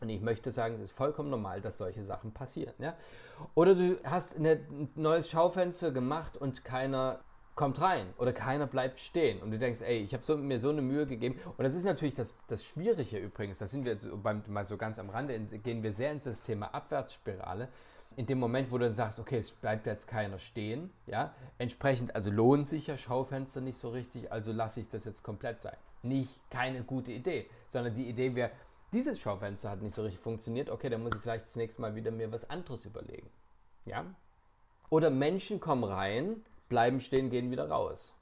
Und 0.00 0.08
ich 0.08 0.20
möchte 0.20 0.52
sagen, 0.52 0.76
es 0.76 0.82
ist 0.82 0.92
vollkommen 0.92 1.30
normal, 1.30 1.60
dass 1.60 1.78
solche 1.78 2.04
Sachen 2.04 2.32
passieren. 2.32 2.74
Ja? 2.78 2.96
Oder 3.54 3.74
du 3.74 3.98
hast 4.04 4.36
ein 4.36 4.88
neues 4.94 5.28
Schaufenster 5.28 5.90
gemacht 5.92 6.36
und 6.36 6.64
keiner 6.64 7.20
kommt 7.58 7.80
rein 7.80 8.14
oder 8.18 8.32
keiner 8.32 8.68
bleibt 8.68 9.00
stehen 9.00 9.42
und 9.42 9.50
du 9.50 9.58
denkst, 9.58 9.80
ey, 9.80 9.98
ich 9.98 10.14
habe 10.14 10.22
so, 10.22 10.36
mir 10.36 10.60
so 10.60 10.70
eine 10.70 10.80
Mühe 10.80 11.06
gegeben 11.06 11.40
und 11.56 11.64
das 11.64 11.74
ist 11.74 11.82
natürlich 11.82 12.14
das, 12.14 12.32
das 12.46 12.64
Schwierige 12.64 13.18
übrigens, 13.18 13.58
da 13.58 13.66
sind 13.66 13.84
wir 13.84 13.98
beim, 14.22 14.44
mal 14.46 14.64
so 14.64 14.76
ganz 14.76 15.00
am 15.00 15.10
Rande, 15.10 15.40
gehen 15.40 15.82
wir 15.82 15.92
sehr 15.92 16.12
ins 16.12 16.22
das 16.22 16.44
Thema 16.44 16.72
Abwärtsspirale. 16.72 17.68
In 18.14 18.26
dem 18.26 18.38
Moment, 18.38 18.70
wo 18.70 18.78
du 18.78 18.84
dann 18.84 18.94
sagst, 18.94 19.18
okay, 19.18 19.38
es 19.38 19.50
bleibt 19.50 19.86
jetzt 19.86 20.06
keiner 20.06 20.38
stehen, 20.38 20.90
ja, 21.06 21.34
entsprechend, 21.58 22.14
also 22.14 22.30
lohnt 22.30 22.68
sich 22.68 22.86
ja 22.86 22.96
Schaufenster 22.96 23.60
nicht 23.60 23.76
so 23.76 23.90
richtig, 23.90 24.30
also 24.30 24.52
lasse 24.52 24.78
ich 24.78 24.88
das 24.88 25.04
jetzt 25.04 25.24
komplett 25.24 25.60
sein. 25.60 25.76
Nicht 26.02 26.40
keine 26.50 26.84
gute 26.84 27.10
Idee, 27.10 27.50
sondern 27.66 27.92
die 27.94 28.08
Idee 28.08 28.36
wäre, 28.36 28.52
dieses 28.92 29.18
Schaufenster 29.18 29.68
hat 29.70 29.82
nicht 29.82 29.96
so 29.96 30.02
richtig 30.02 30.20
funktioniert, 30.20 30.70
okay, 30.70 30.90
dann 30.90 31.02
muss 31.02 31.10
ich 31.16 31.20
vielleicht 31.20 31.46
das 31.46 31.56
nächste 31.56 31.80
Mal 31.80 31.96
wieder 31.96 32.12
mir 32.12 32.30
was 32.30 32.48
anderes 32.48 32.84
überlegen. 32.84 33.28
Ja? 33.84 34.04
Oder 34.90 35.10
Menschen 35.10 35.58
kommen 35.58 35.84
rein, 35.84 36.44
bleiben 36.68 37.00
stehen, 37.00 37.30
gehen 37.30 37.50
wieder 37.50 37.68
raus. 37.68 38.14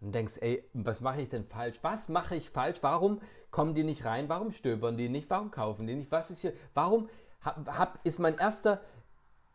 Und 0.00 0.12
denkst, 0.14 0.38
ey, 0.40 0.64
was 0.74 1.00
mache 1.00 1.20
ich 1.20 1.28
denn 1.28 1.44
falsch? 1.44 1.78
Was 1.82 2.08
mache 2.08 2.36
ich 2.36 2.50
falsch? 2.50 2.78
Warum 2.82 3.20
kommen 3.50 3.74
die 3.74 3.82
nicht 3.82 4.04
rein? 4.04 4.28
Warum 4.28 4.52
stöbern 4.52 4.96
die 4.96 5.08
nicht? 5.08 5.28
Warum 5.28 5.50
kaufen 5.50 5.86
die 5.86 5.96
nicht? 5.96 6.12
Was 6.12 6.30
ist 6.30 6.40
hier? 6.40 6.52
Warum 6.74 7.08
hab, 7.42 7.98
ist 8.04 8.18
mein 8.18 8.36
erster 8.38 8.80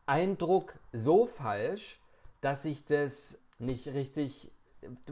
Eindruck 0.06 0.78
so 0.92 1.26
falsch, 1.26 2.00
dass 2.42 2.66
ich 2.66 2.86
das 2.86 3.40
nicht 3.60 3.88
richtig. 3.88 4.52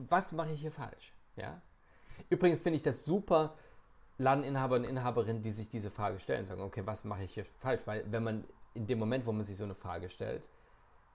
Was 0.09 0.33
mache 0.33 0.51
ich 0.51 0.61
hier 0.61 0.71
falsch? 0.71 1.13
Ja? 1.37 1.61
Übrigens 2.29 2.59
finde 2.59 2.77
ich 2.77 2.83
das 2.83 3.05
super, 3.05 3.55
Ladeninhaber 4.17 4.75
und 4.75 4.83
Inhaberinnen, 4.83 5.41
die 5.41 5.51
sich 5.51 5.69
diese 5.69 5.89
Frage 5.89 6.19
stellen, 6.19 6.45
sagen, 6.45 6.61
okay, 6.61 6.83
was 6.85 7.03
mache 7.03 7.23
ich 7.23 7.33
hier 7.33 7.45
falsch? 7.45 7.81
Weil 7.85 8.03
wenn 8.11 8.23
man 8.23 8.43
in 8.73 8.85
dem 8.85 8.99
Moment, 8.99 9.25
wo 9.25 9.31
man 9.31 9.45
sich 9.45 9.57
so 9.57 9.63
eine 9.63 9.75
Frage 9.75 10.09
stellt, 10.09 10.47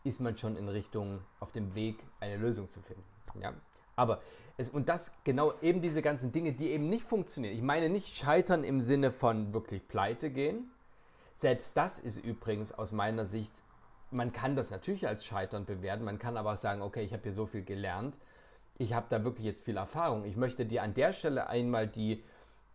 ist 0.07 0.21
man 0.21 0.37
schon 0.37 0.57
in 0.57 0.69
Richtung 0.69 1.21
auf 1.41 1.51
dem 1.53 1.75
Weg, 1.75 1.99
eine 2.21 2.37
Lösung 2.37 2.71
zu 2.71 2.81
finden. 2.81 3.03
Ja? 3.41 3.53
Aber 3.97 4.21
es, 4.57 4.69
und 4.69 4.89
das 4.89 5.13
genau 5.25 5.53
eben 5.61 5.83
diese 5.83 6.01
ganzen 6.03 6.33
Dinge, 6.33 6.53
die 6.53 6.71
eben 6.71 6.89
nicht 6.89 7.05
funktionieren. 7.05 7.55
Ich 7.55 7.63
meine 7.63 7.89
nicht 7.89 8.15
scheitern 8.15 8.65
im 8.65 8.81
Sinne 8.81 9.11
von 9.11 9.53
wirklich 9.53 9.87
pleite 9.89 10.31
gehen. 10.31 10.71
Selbst 11.37 11.77
das 11.77 11.99
ist 11.99 12.25
übrigens 12.25 12.73
aus 12.73 12.93
meiner 12.93 13.27
Sicht, 13.27 13.53
man 14.11 14.33
kann 14.33 14.57
das 14.57 14.71
natürlich 14.71 15.07
als 15.07 15.25
Scheitern 15.25 15.67
bewerten, 15.67 16.05
man 16.05 16.19
kann 16.19 16.37
aber 16.37 16.53
auch 16.53 16.57
sagen, 16.57 16.81
okay, 16.81 17.03
ich 17.03 17.13
habe 17.13 17.25
hier 17.25 17.33
so 17.33 17.47
viel 17.47 17.63
gelernt, 17.63 18.19
ich 18.79 18.93
habe 18.93 19.07
da 19.11 19.25
wirklich 19.25 19.45
jetzt 19.45 19.65
viel 19.65 19.77
Erfahrung. 19.77 20.25
Ich 20.25 20.37
möchte 20.37 20.65
dir 20.65 20.83
an 20.83 20.95
der 20.95 21.13
Stelle 21.13 21.49
einmal 21.49 21.89
die, 21.89 22.23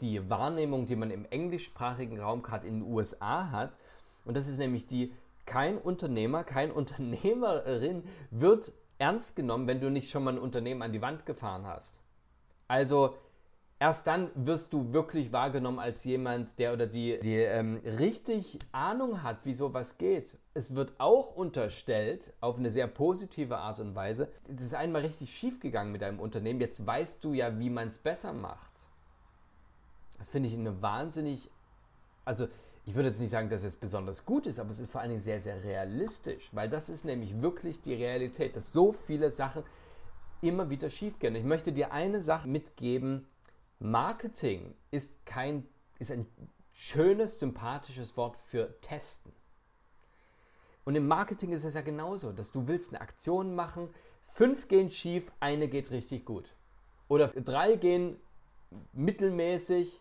die 0.02 0.30
Wahrnehmung, 0.30 0.86
die 0.86 0.96
man 0.96 1.10
im 1.10 1.26
englischsprachigen 1.26 2.20
Raum 2.20 2.44
gerade 2.44 2.68
in 2.68 2.82
den 2.82 2.92
USA 2.92 3.50
hat, 3.52 3.78
und 4.26 4.36
das 4.36 4.48
ist 4.48 4.58
nämlich 4.58 4.86
die, 4.86 5.14
kein 5.46 5.78
Unternehmer, 5.78 6.44
kein 6.44 6.72
Unternehmerin 6.82 8.04
wird 8.30 8.72
ernst 8.98 9.36
genommen, 9.36 9.68
wenn 9.68 9.82
du 9.82 9.90
nicht 9.90 10.10
schon 10.10 10.24
mal 10.24 10.34
ein 10.34 10.40
Unternehmen 10.40 10.82
an 10.82 10.94
die 10.94 11.02
Wand 11.02 11.26
gefahren 11.26 11.66
hast. 11.66 11.96
Also 12.68 13.16
erst 13.80 14.06
dann 14.06 14.30
wirst 14.36 14.74
du 14.74 14.94
wirklich 14.94 15.32
wahrgenommen 15.32 15.80
als 15.80 16.04
jemand, 16.04 16.60
der 16.60 16.72
oder 16.72 16.86
die, 16.86 17.20
die 17.20 17.36
ähm, 17.36 17.82
richtig 17.84 18.60
Ahnung 18.72 19.24
hat, 19.24 19.44
wie 19.46 19.56
sowas 19.56 19.98
geht. 19.98 20.38
Es 20.54 20.76
wird 20.76 20.94
auch 21.00 21.36
unterstellt, 21.36 22.32
auf 22.42 22.58
eine 22.58 22.70
sehr 22.70 22.86
positive 22.86 23.58
Art 23.58 23.80
und 23.80 23.96
Weise, 23.96 24.32
es 24.56 24.62
ist 24.62 24.76
einmal 24.76 25.02
richtig 25.02 25.36
schief 25.36 25.60
gegangen 25.60 25.92
mit 25.92 26.04
deinem 26.04 26.20
Unternehmen, 26.20 26.62
jetzt 26.62 26.86
weißt 26.86 27.24
du 27.24 27.34
ja, 27.34 27.58
wie 27.58 27.72
man 27.72 27.88
es 27.88 27.98
besser 27.98 28.34
macht. 28.34 28.72
Das 30.20 30.28
finde 30.28 30.50
ich 30.50 30.56
eine 30.56 30.84
wahnsinnig, 30.84 31.50
also 32.24 32.48
ich 32.86 32.96
würde 32.96 33.10
jetzt 33.10 33.20
nicht 33.20 33.30
sagen, 33.30 33.50
dass 33.50 33.64
es 33.64 33.76
besonders 33.76 34.26
gut 34.26 34.48
ist, 34.48 34.60
aber 34.60 34.72
es 34.72 34.80
ist 34.80 34.92
vor 34.92 35.02
allen 35.02 35.12
Dingen 35.12 35.22
sehr, 35.22 35.40
sehr 35.40 35.64
realistisch, 35.64 36.50
weil 36.54 36.70
das 36.70 36.90
ist 36.90 37.06
nämlich 37.06 37.42
wirklich 37.42 37.82
die 37.82 37.94
Realität, 37.94 38.56
dass 38.56 38.74
so 38.74 38.92
viele 38.92 39.30
Sachen 39.30 39.64
immer 40.42 40.70
wieder 40.70 40.90
schief 40.90 41.20
gehen. 41.20 41.36
Ich 41.36 41.44
möchte 41.44 41.72
dir 41.72 41.92
eine 41.92 42.22
Sache 42.22 42.48
mitgeben. 42.48 43.28
Marketing 43.80 44.74
ist 44.90 45.14
kein, 45.26 45.68
ist 46.00 46.12
ein 46.12 46.26
schönes, 46.74 47.40
sympathisches 47.40 48.18
Wort 48.18 48.38
für 48.38 48.80
testen. 48.82 49.32
Und 50.84 50.96
im 50.96 51.08
Marketing 51.08 51.52
ist 51.52 51.64
es 51.64 51.76
ja 51.76 51.82
genauso, 51.82 52.32
dass 52.32 52.52
du 52.52 52.68
willst 52.68 52.90
eine 52.90 53.02
Aktion 53.02 53.54
machen, 53.54 53.94
fünf 54.26 54.68
gehen 54.68 54.90
schief, 54.90 55.32
eine 55.40 55.68
geht 55.68 55.92
richtig 55.92 56.26
gut. 56.26 56.56
Oder 57.08 57.28
drei 57.28 57.76
gehen 57.76 58.18
mittelmäßig, 58.94 60.00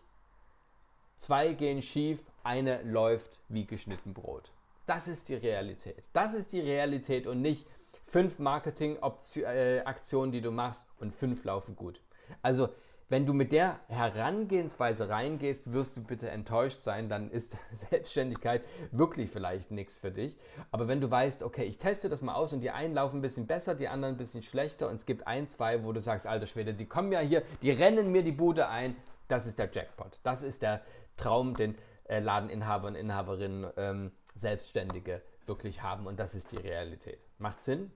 zwei 1.17 1.53
gehen 1.53 1.83
schief, 1.83 2.30
eine 2.43 2.81
läuft 2.83 3.39
wie 3.49 3.65
geschnitten 3.65 4.13
Brot. 4.13 4.51
Das 4.85 5.07
ist 5.07 5.29
die 5.29 5.35
Realität. 5.35 6.03
Das 6.13 6.33
ist 6.33 6.51
die 6.53 6.59
Realität 6.59 7.27
und 7.27 7.41
nicht 7.41 7.67
fünf 8.05 8.39
Marketing-Aktionen, 8.39 10.31
die 10.31 10.41
du 10.41 10.51
machst 10.51 10.85
und 10.99 11.15
fünf 11.15 11.43
laufen 11.43 11.75
gut. 11.75 12.01
Also, 12.41 12.69
wenn 13.11 13.25
du 13.25 13.33
mit 13.33 13.51
der 13.51 13.81
Herangehensweise 13.89 15.09
reingehst, 15.09 15.73
wirst 15.73 15.97
du 15.97 16.01
bitte 16.01 16.29
enttäuscht 16.29 16.79
sein, 16.79 17.09
dann 17.09 17.29
ist 17.29 17.57
Selbstständigkeit 17.73 18.63
wirklich 18.91 19.29
vielleicht 19.29 19.69
nichts 19.69 19.97
für 19.97 20.11
dich. 20.11 20.37
Aber 20.71 20.87
wenn 20.87 21.01
du 21.01 21.11
weißt, 21.11 21.43
okay, 21.43 21.65
ich 21.65 21.77
teste 21.77 22.07
das 22.07 22.21
mal 22.21 22.35
aus 22.35 22.53
und 22.53 22.61
die 22.61 22.71
einen 22.71 22.93
laufen 22.93 23.17
ein 23.17 23.21
bisschen 23.21 23.47
besser, 23.47 23.75
die 23.75 23.89
anderen 23.89 24.15
ein 24.15 24.17
bisschen 24.17 24.43
schlechter 24.43 24.87
und 24.87 24.95
es 24.95 25.05
gibt 25.05 25.27
ein, 25.27 25.49
zwei, 25.49 25.83
wo 25.83 25.91
du 25.91 25.99
sagst, 25.99 26.25
alter 26.25 26.47
Schwede, 26.47 26.73
die 26.73 26.85
kommen 26.85 27.11
ja 27.11 27.19
hier, 27.19 27.43
die 27.61 27.71
rennen 27.71 28.13
mir 28.13 28.23
die 28.23 28.31
Bude 28.31 28.69
ein, 28.69 28.95
das 29.27 29.45
ist 29.45 29.59
der 29.59 29.69
Jackpot. 29.69 30.19
Das 30.23 30.41
ist 30.41 30.61
der 30.61 30.81
Traum, 31.17 31.53
den 31.53 31.75
äh, 32.11 32.19
Ladeninhaber 32.19 32.89
und 32.89 32.95
Inhaberinnen, 32.95 33.71
ähm, 33.77 34.11
Selbstständige 34.35 35.21
wirklich 35.45 35.81
haben 35.81 36.07
und 36.07 36.19
das 36.19 36.35
ist 36.35 36.51
die 36.51 36.57
Realität. 36.57 37.19
Macht 37.37 37.63
Sinn? 37.63 37.91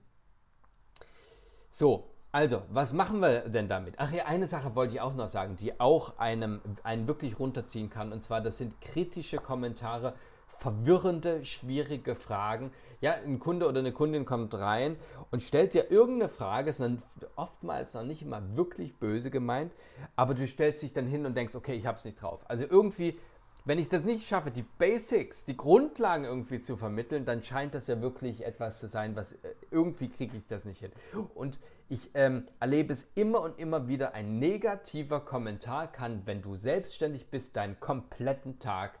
So, 1.70 2.10
also, 2.32 2.62
was 2.70 2.92
machen 2.92 3.20
wir 3.20 3.48
denn 3.48 3.68
damit? 3.68 3.94
Ach 3.98 4.10
ja, 4.12 4.24
eine 4.24 4.46
Sache 4.46 4.74
wollte 4.74 4.94
ich 4.94 5.00
auch 5.00 5.14
noch 5.14 5.28
sagen, 5.28 5.56
die 5.56 5.78
auch 5.78 6.18
einem 6.18 6.60
einen 6.82 7.06
wirklich 7.06 7.38
runterziehen 7.38 7.90
kann 7.90 8.12
und 8.12 8.22
zwar 8.22 8.40
das 8.40 8.58
sind 8.58 8.80
kritische 8.80 9.36
Kommentare 9.36 10.14
verwirrende, 10.46 11.44
schwierige 11.44 12.14
Fragen. 12.14 12.72
Ja, 13.02 13.12
ein 13.12 13.38
Kunde 13.38 13.68
oder 13.68 13.80
eine 13.80 13.92
Kundin 13.92 14.24
kommt 14.24 14.54
rein 14.54 14.96
und 15.30 15.42
stellt 15.42 15.74
dir 15.74 15.90
irgendeine 15.90 16.30
Frage, 16.30 16.70
ist 16.70 16.80
dann 16.80 17.02
oftmals 17.36 17.92
noch 17.92 18.04
nicht 18.04 18.22
immer 18.22 18.56
wirklich 18.56 18.98
böse 18.98 19.30
gemeint, 19.30 19.72
aber 20.16 20.32
du 20.32 20.46
stellst 20.46 20.82
dich 20.82 20.94
dann 20.94 21.06
hin 21.06 21.26
und 21.26 21.36
denkst, 21.36 21.54
okay, 21.54 21.74
ich 21.74 21.84
habe 21.84 21.98
es 21.98 22.06
nicht 22.06 22.20
drauf. 22.22 22.40
Also 22.48 22.64
irgendwie 22.64 23.18
wenn 23.66 23.80
ich 23.80 23.88
das 23.88 24.04
nicht 24.04 24.26
schaffe, 24.26 24.52
die 24.52 24.62
Basics, 24.62 25.44
die 25.44 25.56
Grundlagen 25.56 26.24
irgendwie 26.24 26.62
zu 26.62 26.76
vermitteln, 26.76 27.24
dann 27.26 27.42
scheint 27.42 27.74
das 27.74 27.88
ja 27.88 28.00
wirklich 28.00 28.46
etwas 28.46 28.78
zu 28.78 28.86
sein, 28.86 29.16
was 29.16 29.32
äh, 29.32 29.54
irgendwie 29.72 30.08
kriege 30.08 30.36
ich 30.36 30.46
das 30.46 30.64
nicht 30.64 30.78
hin. 30.78 30.92
Und 31.34 31.58
ich 31.88 32.10
ähm, 32.14 32.46
erlebe 32.60 32.92
es 32.92 33.08
immer 33.16 33.40
und 33.40 33.58
immer 33.58 33.88
wieder, 33.88 34.14
ein 34.14 34.38
negativer 34.38 35.20
Kommentar 35.20 35.90
kann, 35.90 36.22
wenn 36.26 36.42
du 36.42 36.54
selbstständig 36.54 37.26
bist, 37.28 37.56
deinen 37.56 37.78
kompletten 37.80 38.60
Tag 38.60 39.00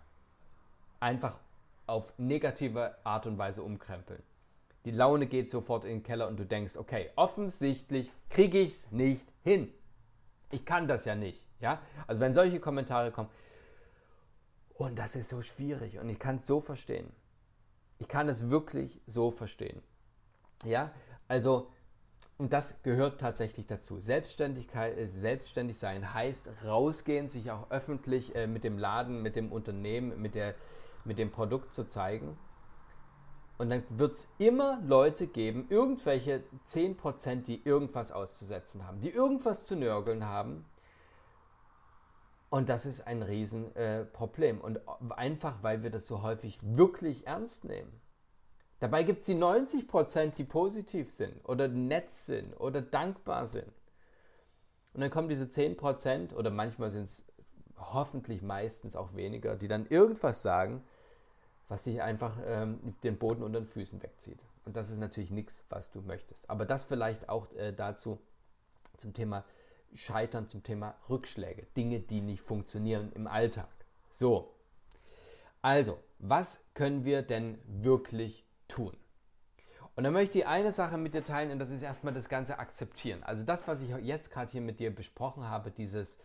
einfach 0.98 1.38
auf 1.86 2.12
negative 2.18 2.96
Art 3.04 3.28
und 3.28 3.38
Weise 3.38 3.62
umkrempeln. 3.62 4.22
Die 4.84 4.90
Laune 4.90 5.26
geht 5.26 5.48
sofort 5.48 5.84
in 5.84 5.90
den 5.90 6.02
Keller 6.02 6.26
und 6.26 6.38
du 6.38 6.44
denkst, 6.44 6.76
okay, 6.76 7.10
offensichtlich 7.14 8.10
kriege 8.30 8.58
ich 8.58 8.72
es 8.72 8.90
nicht 8.90 9.28
hin. 9.44 9.72
Ich 10.50 10.64
kann 10.64 10.88
das 10.88 11.04
ja 11.04 11.14
nicht. 11.14 11.44
Ja? 11.60 11.80
Also 12.08 12.20
wenn 12.20 12.34
solche 12.34 12.58
Kommentare 12.58 13.12
kommen, 13.12 13.28
und 14.78 14.96
das 14.96 15.16
ist 15.16 15.30
so 15.30 15.42
schwierig 15.42 15.98
und 15.98 16.08
ich 16.08 16.18
kann 16.18 16.36
es 16.36 16.46
so 16.46 16.60
verstehen. 16.60 17.10
Ich 17.98 18.08
kann 18.08 18.28
es 18.28 18.50
wirklich 18.50 19.00
so 19.06 19.30
verstehen. 19.30 19.82
Ja, 20.64 20.92
also, 21.28 21.70
und 22.38 22.52
das 22.52 22.82
gehört 22.82 23.20
tatsächlich 23.20 23.66
dazu. 23.66 23.98
Selbstständigkeit, 23.98 24.96
äh, 24.98 25.06
selbstständig 25.06 25.78
sein 25.78 26.12
heißt 26.12 26.48
rausgehen, 26.66 27.30
sich 27.30 27.50
auch 27.50 27.70
öffentlich 27.70 28.34
äh, 28.34 28.46
mit 28.46 28.64
dem 28.64 28.78
Laden, 28.78 29.22
mit 29.22 29.36
dem 29.36 29.50
Unternehmen, 29.50 30.20
mit, 30.20 30.34
der, 30.34 30.54
mit 31.04 31.18
dem 31.18 31.30
Produkt 31.30 31.72
zu 31.72 31.84
zeigen. 31.88 32.38
Und 33.58 33.70
dann 33.70 33.82
wird 33.88 34.12
es 34.12 34.28
immer 34.36 34.82
Leute 34.82 35.26
geben, 35.26 35.66
irgendwelche 35.70 36.42
10%, 36.68 37.44
die 37.44 37.64
irgendwas 37.64 38.12
auszusetzen 38.12 38.86
haben, 38.86 39.00
die 39.00 39.08
irgendwas 39.08 39.64
zu 39.64 39.76
nörgeln 39.76 40.26
haben, 40.26 40.66
und 42.56 42.68
das 42.68 42.86
ist 42.86 43.06
ein 43.06 43.22
Riesenproblem. 43.22 44.58
Äh, 44.58 44.62
und 44.62 44.80
einfach, 45.10 45.62
weil 45.62 45.82
wir 45.82 45.90
das 45.90 46.06
so 46.06 46.22
häufig 46.22 46.58
wirklich 46.62 47.26
ernst 47.26 47.64
nehmen. 47.64 47.92
Dabei 48.80 49.04
gibt 49.04 49.20
es 49.20 49.26
die 49.26 49.34
90 49.34 49.88
Prozent, 49.88 50.38
die 50.38 50.44
positiv 50.44 51.10
sind 51.12 51.32
oder 51.44 51.68
nett 51.68 52.12
sind 52.12 52.54
oder 52.54 52.82
dankbar 52.82 53.46
sind. 53.46 53.72
Und 54.92 55.00
dann 55.00 55.10
kommen 55.10 55.28
diese 55.28 55.48
10 55.48 55.76
Prozent 55.76 56.34
oder 56.34 56.50
manchmal 56.50 56.90
sind 56.90 57.04
es 57.04 57.26
hoffentlich 57.78 58.42
meistens 58.42 58.96
auch 58.96 59.14
weniger, 59.14 59.56
die 59.56 59.68
dann 59.68 59.86
irgendwas 59.86 60.42
sagen 60.42 60.82
was 61.68 61.84
sich 61.84 62.00
einfach 62.00 62.38
ähm, 62.44 62.94
den 63.02 63.18
Boden 63.18 63.42
unter 63.42 63.60
den 63.60 63.66
Füßen 63.66 64.02
wegzieht. 64.02 64.38
Und 64.64 64.76
das 64.76 64.90
ist 64.90 64.98
natürlich 64.98 65.30
nichts, 65.30 65.64
was 65.68 65.90
du 65.90 66.00
möchtest. 66.00 66.48
Aber 66.48 66.64
das 66.64 66.84
vielleicht 66.84 67.28
auch 67.28 67.52
äh, 67.54 67.72
dazu 67.72 68.18
zum 68.96 69.14
Thema 69.14 69.44
Scheitern, 69.94 70.48
zum 70.48 70.62
Thema 70.62 70.94
Rückschläge, 71.08 71.66
Dinge, 71.76 72.00
die 72.00 72.20
nicht 72.20 72.42
funktionieren 72.42 73.12
im 73.12 73.26
Alltag. 73.26 73.68
So, 74.10 74.54
also, 75.62 75.98
was 76.18 76.64
können 76.74 77.04
wir 77.04 77.22
denn 77.22 77.58
wirklich 77.66 78.44
tun? 78.68 78.96
Und 79.96 80.04
da 80.04 80.10
möchte 80.10 80.38
ich 80.38 80.46
eine 80.46 80.72
Sache 80.72 80.98
mit 80.98 81.14
dir 81.14 81.24
teilen 81.24 81.50
und 81.50 81.58
das 81.58 81.70
ist 81.70 81.82
erstmal 81.82 82.12
das 82.12 82.28
Ganze 82.28 82.58
akzeptieren. 82.58 83.22
Also 83.22 83.44
das, 83.44 83.66
was 83.66 83.82
ich 83.82 83.88
jetzt 84.02 84.30
gerade 84.30 84.52
hier 84.52 84.60
mit 84.60 84.78
dir 84.78 84.94
besprochen 84.94 85.48
habe, 85.48 85.70
dieses 85.70 86.18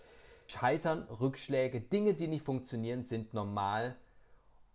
Scheitern, 0.48 1.03
Rückschläge, 1.03 1.80
Dinge, 1.80 2.13
die 2.13 2.27
nicht 2.27 2.46
funktionieren, 2.46 3.03
sind 3.06 3.34
normal 3.34 3.96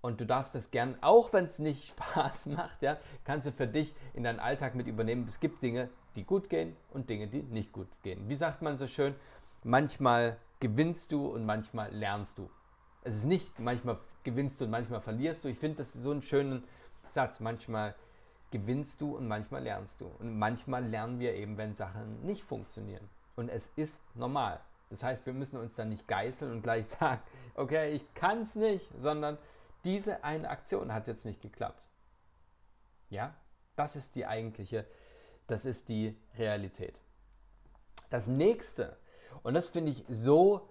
und 0.00 0.20
du 0.20 0.24
darfst 0.24 0.54
das 0.54 0.70
gern, 0.70 0.96
auch 1.02 1.32
wenn 1.34 1.44
es 1.44 1.58
nicht 1.58 1.88
Spaß 1.90 2.46
macht, 2.46 2.82
ja, 2.82 2.96
kannst 3.24 3.46
du 3.46 3.52
für 3.52 3.66
dich 3.66 3.94
in 4.14 4.24
deinen 4.24 4.40
Alltag 4.40 4.74
mit 4.74 4.86
übernehmen. 4.86 5.26
Es 5.26 5.40
gibt 5.40 5.62
Dinge, 5.62 5.90
die 6.16 6.24
gut 6.24 6.48
gehen 6.48 6.76
und 6.92 7.08
Dinge, 7.08 7.28
die 7.28 7.42
nicht 7.42 7.72
gut 7.72 7.88
gehen. 8.02 8.28
Wie 8.28 8.34
sagt 8.34 8.62
man 8.62 8.78
so 8.78 8.86
schön? 8.86 9.14
Manchmal 9.62 10.38
gewinnst 10.60 11.12
du 11.12 11.26
und 11.26 11.44
manchmal 11.46 11.92
lernst 11.92 12.38
du. 12.38 12.50
Es 13.02 13.16
ist 13.16 13.26
nicht, 13.26 13.58
manchmal 13.60 13.98
gewinnst 14.24 14.60
du 14.60 14.64
und 14.64 14.70
manchmal 14.70 15.00
verlierst 15.00 15.44
du. 15.44 15.48
Ich 15.48 15.58
finde 15.58 15.76
das 15.76 15.92
so 15.92 16.10
einen 16.10 16.22
schönen 16.22 16.64
Satz. 17.08 17.40
Manchmal 17.40 17.94
gewinnst 18.50 19.00
du 19.00 19.16
und 19.16 19.28
manchmal 19.28 19.62
lernst 19.62 20.00
du. 20.00 20.06
Und 20.18 20.38
manchmal 20.38 20.84
lernen 20.84 21.20
wir 21.20 21.34
eben, 21.34 21.56
wenn 21.56 21.74
Sachen 21.74 22.24
nicht 22.24 22.42
funktionieren. 22.42 23.08
Und 23.36 23.48
es 23.48 23.70
ist 23.76 24.02
normal. 24.16 24.60
Das 24.90 25.02
heißt, 25.02 25.26
wir 25.26 25.32
müssen 25.32 25.58
uns 25.58 25.76
dann 25.76 25.88
nicht 25.88 26.08
geißeln 26.08 26.50
und 26.52 26.62
gleich 26.62 26.86
sagen, 26.88 27.20
okay, 27.54 27.92
ich 27.92 28.14
kann 28.14 28.42
es 28.42 28.54
nicht, 28.54 28.86
sondern 28.98 29.38
diese 29.84 30.24
eine 30.24 30.48
Aktion 30.48 30.92
hat 30.92 31.06
jetzt 31.06 31.26
nicht 31.26 31.42
geklappt. 31.42 31.88
Ja, 33.08 33.34
das 33.76 33.94
ist 33.94 34.14
die 34.16 34.26
eigentliche, 34.26 34.86
das 35.46 35.64
ist 35.64 35.88
die 35.88 36.16
Realität. 36.38 37.00
Das 38.10 38.28
nächste, 38.28 38.96
und 39.42 39.54
das 39.54 39.68
finde 39.68 39.92
ich 39.92 40.04
so 40.08 40.68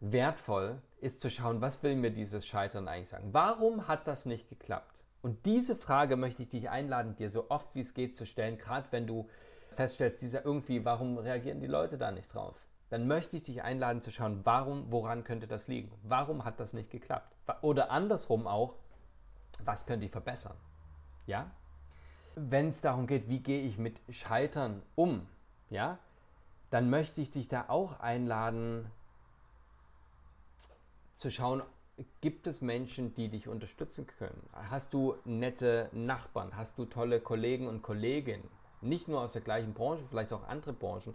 wertvoll, 0.00 0.80
ist 1.00 1.20
zu 1.20 1.30
schauen, 1.30 1.60
was 1.60 1.82
will 1.82 1.96
mir 1.96 2.10
dieses 2.10 2.46
Scheitern 2.46 2.88
eigentlich 2.88 3.08
sagen? 3.08 3.30
Warum 3.32 3.88
hat 3.88 4.06
das 4.06 4.26
nicht 4.26 4.48
geklappt? 4.48 5.02
Und 5.22 5.44
diese 5.46 5.76
Frage 5.76 6.16
möchte 6.16 6.42
ich 6.42 6.48
dich 6.48 6.70
einladen, 6.70 7.14
dir 7.14 7.30
so 7.30 7.50
oft 7.50 7.74
wie 7.74 7.80
es 7.80 7.94
geht 7.94 8.16
zu 8.16 8.26
stellen, 8.26 8.56
gerade 8.56 8.88
wenn 8.90 9.06
du 9.06 9.28
feststellst, 9.72 10.22
dieser 10.22 10.44
irgendwie, 10.44 10.84
warum 10.84 11.18
reagieren 11.18 11.60
die 11.60 11.66
Leute 11.66 11.98
da 11.98 12.10
nicht 12.10 12.32
drauf? 12.32 12.56
Dann 12.88 13.06
möchte 13.06 13.36
ich 13.36 13.44
dich 13.44 13.62
einladen 13.62 14.00
zu 14.00 14.10
schauen, 14.10 14.40
warum, 14.44 14.90
woran 14.90 15.22
könnte 15.22 15.46
das 15.46 15.68
liegen? 15.68 15.92
Warum 16.02 16.44
hat 16.44 16.58
das 16.58 16.72
nicht 16.72 16.90
geklappt? 16.90 17.36
Oder 17.62 17.90
andersrum 17.90 18.46
auch, 18.46 18.74
was 19.64 19.86
könnte 19.86 20.06
ich 20.06 20.12
verbessern? 20.12 20.56
Ja? 21.26 21.50
Wenn 22.34 22.68
es 22.68 22.80
darum 22.80 23.06
geht, 23.06 23.28
wie 23.28 23.40
gehe 23.40 23.62
ich 23.62 23.78
mit 23.78 24.00
Scheitern 24.08 24.82
um, 24.94 25.26
ja, 25.68 25.98
dann 26.70 26.88
möchte 26.88 27.20
ich 27.20 27.30
dich 27.30 27.48
da 27.48 27.64
auch 27.68 28.00
einladen, 28.00 28.86
zu 31.14 31.30
schauen, 31.30 31.62
gibt 32.20 32.46
es 32.46 32.62
Menschen, 32.62 33.14
die 33.14 33.28
dich 33.28 33.48
unterstützen 33.48 34.06
können? 34.06 34.48
Hast 34.52 34.94
du 34.94 35.16
nette 35.24 35.90
Nachbarn? 35.92 36.56
Hast 36.56 36.78
du 36.78 36.86
tolle 36.86 37.20
Kollegen 37.20 37.66
und 37.66 37.82
Kolleginnen? 37.82 38.48
Nicht 38.80 39.08
nur 39.08 39.20
aus 39.20 39.34
der 39.34 39.42
gleichen 39.42 39.74
Branche, 39.74 40.04
vielleicht 40.08 40.32
auch 40.32 40.48
andere 40.48 40.72
Branchen, 40.72 41.14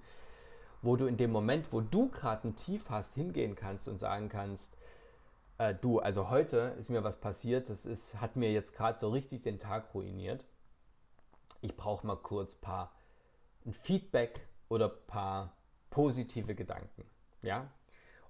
wo 0.84 0.95
du 0.95 1.07
in 1.07 1.17
dem 1.17 1.31
Moment, 1.31 1.72
wo 1.72 1.81
du 1.81 2.10
gerade 2.10 2.48
ein 2.48 2.55
Tief 2.55 2.89
hast, 2.89 3.15
hingehen 3.15 3.55
kannst 3.55 3.88
und 3.88 4.00
sagen 4.00 4.29
kannst, 4.29 4.77
äh, 5.57 5.74
du, 5.74 6.00
also 6.00 6.29
heute 6.29 6.75
ist 6.77 6.89
mir 6.89 7.03
was 7.03 7.15
passiert, 7.15 7.69
das 7.69 7.88
ist, 7.88 8.22
hat 8.22 8.36
mir 8.36 8.51
jetzt 8.51 8.75
gerade 8.75 9.00
so 9.00 9.10
richtig 9.10 9.41
den 9.41 9.57
Tag 9.57 9.93
ruiniert. 9.95 10.45
Ich 11.65 11.75
brauche 11.75 12.05
mal 12.05 12.15
kurz 12.15 12.55
ein 12.55 12.62
paar 12.62 12.91
ein 13.65 13.74
Feedback 13.74 14.48
oder 14.69 14.91
ein 14.91 15.07
paar 15.07 15.57
positive 15.89 16.53
Gedanken. 16.53 17.05
Ja, 17.41 17.72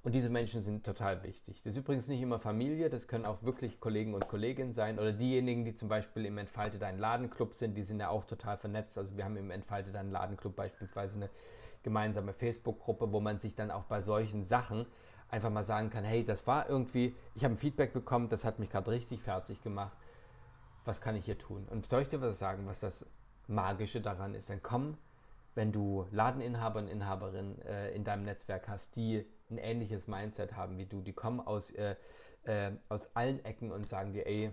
und 0.04 0.13
diese 0.13 0.30
Menschen 0.30 0.62
sind 0.62 0.86
total 0.86 1.22
wichtig. 1.24 1.63
Das 1.63 1.74
ist 1.74 1.80
übrigens 1.80 2.08
nicht 2.08 2.22
immer 2.22 2.39
Familie, 2.39 2.89
das 2.89 3.10
können 3.10 3.25
auch 3.25 3.44
wirklich 3.44 3.82
Kollegen 3.82 4.13
und 4.13 4.30
Kolleginnen 4.30 4.71
sein 4.71 5.00
oder 5.00 5.12
diejenigen, 5.12 5.65
die 5.65 5.76
zum 5.76 5.89
Beispiel 5.89 6.26
im 6.26 6.38
Entfalte 6.38 6.80
Dein 6.80 6.98
Ladenclub 6.98 7.54
sind, 7.56 7.76
die 7.76 7.84
sind 7.84 8.00
ja 8.00 8.08
auch 8.08 8.24
total 8.24 8.58
vernetzt. 8.58 8.98
Also 8.98 9.17
wir 9.17 9.26
haben 9.26 9.36
im 9.36 9.52
Entfalte 9.52 9.91
Dein 9.91 10.12
Ladenclub 10.12 10.56
beispielsweise 10.56 11.17
eine 11.17 11.30
gemeinsame 11.84 12.32
Facebook-Gruppe, 12.32 13.12
wo 13.12 13.19
man 13.19 13.39
sich 13.39 13.56
dann 13.56 13.69
auch 13.69 13.84
bei 13.84 14.02
solchen 14.02 14.43
Sachen 14.43 14.86
einfach 15.28 15.50
mal 15.50 15.65
sagen 15.65 15.89
kann, 15.89 16.06
hey, 16.06 16.24
das 16.24 16.48
war 16.48 16.69
irgendwie, 16.69 17.15
ich 17.34 17.43
habe 17.43 17.56
ein 17.56 17.58
Feedback 17.58 17.91
bekommen, 17.91 18.30
das 18.30 18.45
hat 18.45 18.60
mich 18.60 18.69
gerade 18.69 18.91
richtig 18.91 19.21
fertig 19.21 19.62
gemacht. 19.62 19.98
Was 20.86 21.02
kann 21.02 21.15
ich 21.15 21.26
hier 21.26 21.38
tun? 21.38 21.67
Und 21.71 21.88
soll 21.88 22.04
ich 22.04 22.10
dir 22.10 22.21
was 22.21 22.38
sagen, 22.38 22.67
was 22.67 22.80
das 22.80 23.08
Magische 23.47 24.01
daran 24.01 24.34
ist? 24.34 24.49
Dann 24.49 24.62
komm, 24.62 24.97
wenn 25.55 25.71
du 25.71 26.05
Ladeninhaber 26.12 26.79
und 26.79 26.88
Inhaberinnen 26.88 27.62
äh, 27.62 27.91
in 27.91 28.03
deinem 28.03 28.23
Netzwerk 28.23 28.67
hast, 28.67 28.95
die 28.95 29.25
ein 29.49 29.58
ähnliches 29.58 30.08
Mindset 30.08 30.55
haben 30.55 30.77
wie 30.77 30.86
du. 30.86 31.01
Die 31.01 31.13
kommen 31.13 31.39
aus, 31.39 31.71
äh, 31.71 31.95
äh, 32.43 32.71
aus 32.89 33.15
allen 33.15 33.43
Ecken 33.45 33.71
und 33.71 33.88
sagen 33.88 34.13
dir, 34.13 34.25
ey, 34.25 34.51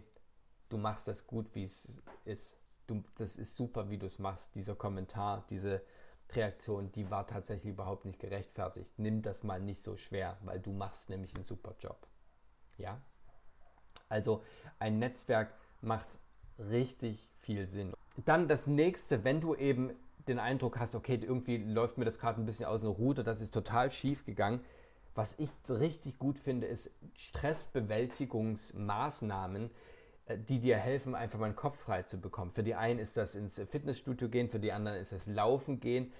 du 0.68 0.78
machst 0.78 1.08
das 1.08 1.26
gut, 1.26 1.54
wie 1.54 1.64
es 1.64 2.02
ist. 2.24 2.56
Du, 2.86 3.02
das 3.16 3.36
ist 3.36 3.56
super, 3.56 3.90
wie 3.90 3.98
du 3.98 4.06
es 4.06 4.18
machst. 4.18 4.54
Dieser 4.54 4.74
Kommentar, 4.74 5.44
diese 5.50 5.82
Reaktion, 6.30 6.90
die 6.92 7.10
war 7.10 7.26
tatsächlich 7.26 7.72
überhaupt 7.72 8.04
nicht 8.04 8.18
gerechtfertigt. 8.18 8.92
Nimm 8.98 9.22
das 9.22 9.42
mal 9.42 9.60
nicht 9.60 9.82
so 9.82 9.96
schwer, 9.96 10.38
weil 10.42 10.60
du 10.60 10.72
machst 10.72 11.10
nämlich 11.10 11.34
einen 11.34 11.44
super 11.44 11.74
Job. 11.80 12.06
Ja? 12.78 13.00
Also 14.08 14.42
ein 14.78 14.98
Netzwerk 14.98 15.54
macht 15.80 16.18
richtig 16.58 17.30
viel 17.40 17.66
Sinn. 17.66 17.92
Dann 18.24 18.48
das 18.48 18.66
nächste, 18.66 19.24
wenn 19.24 19.40
du 19.40 19.54
eben 19.54 19.92
den 20.28 20.38
Eindruck 20.38 20.78
hast, 20.78 20.94
okay, 20.94 21.18
irgendwie 21.20 21.56
läuft 21.56 21.98
mir 21.98 22.04
das 22.04 22.18
gerade 22.18 22.40
ein 22.40 22.46
bisschen 22.46 22.66
aus 22.66 22.82
der 22.82 22.90
Route, 22.90 23.24
das 23.24 23.40
ist 23.40 23.52
total 23.52 23.90
schief 23.90 24.26
gegangen, 24.26 24.60
was 25.14 25.38
ich 25.38 25.50
richtig 25.68 26.18
gut 26.18 26.38
finde, 26.38 26.66
ist 26.66 26.90
Stressbewältigungsmaßnahmen, 27.14 29.70
äh, 30.26 30.38
die 30.38 30.58
dir 30.58 30.78
helfen, 30.78 31.14
einfach 31.14 31.38
mal 31.38 31.50
den 31.50 31.56
Kopf 31.56 31.78
frei 31.78 32.02
zu 32.02 32.18
bekommen. 32.18 32.52
Für 32.52 32.62
die 32.62 32.74
einen 32.74 32.98
ist 32.98 33.16
das 33.16 33.34
ins 33.34 33.58
Fitnessstudio 33.58 34.28
gehen, 34.28 34.48
für 34.48 34.60
die 34.60 34.72
anderen 34.72 34.98
ist 34.98 35.12
das 35.12 35.26
Laufen 35.26 35.80
gehen. 35.80 36.12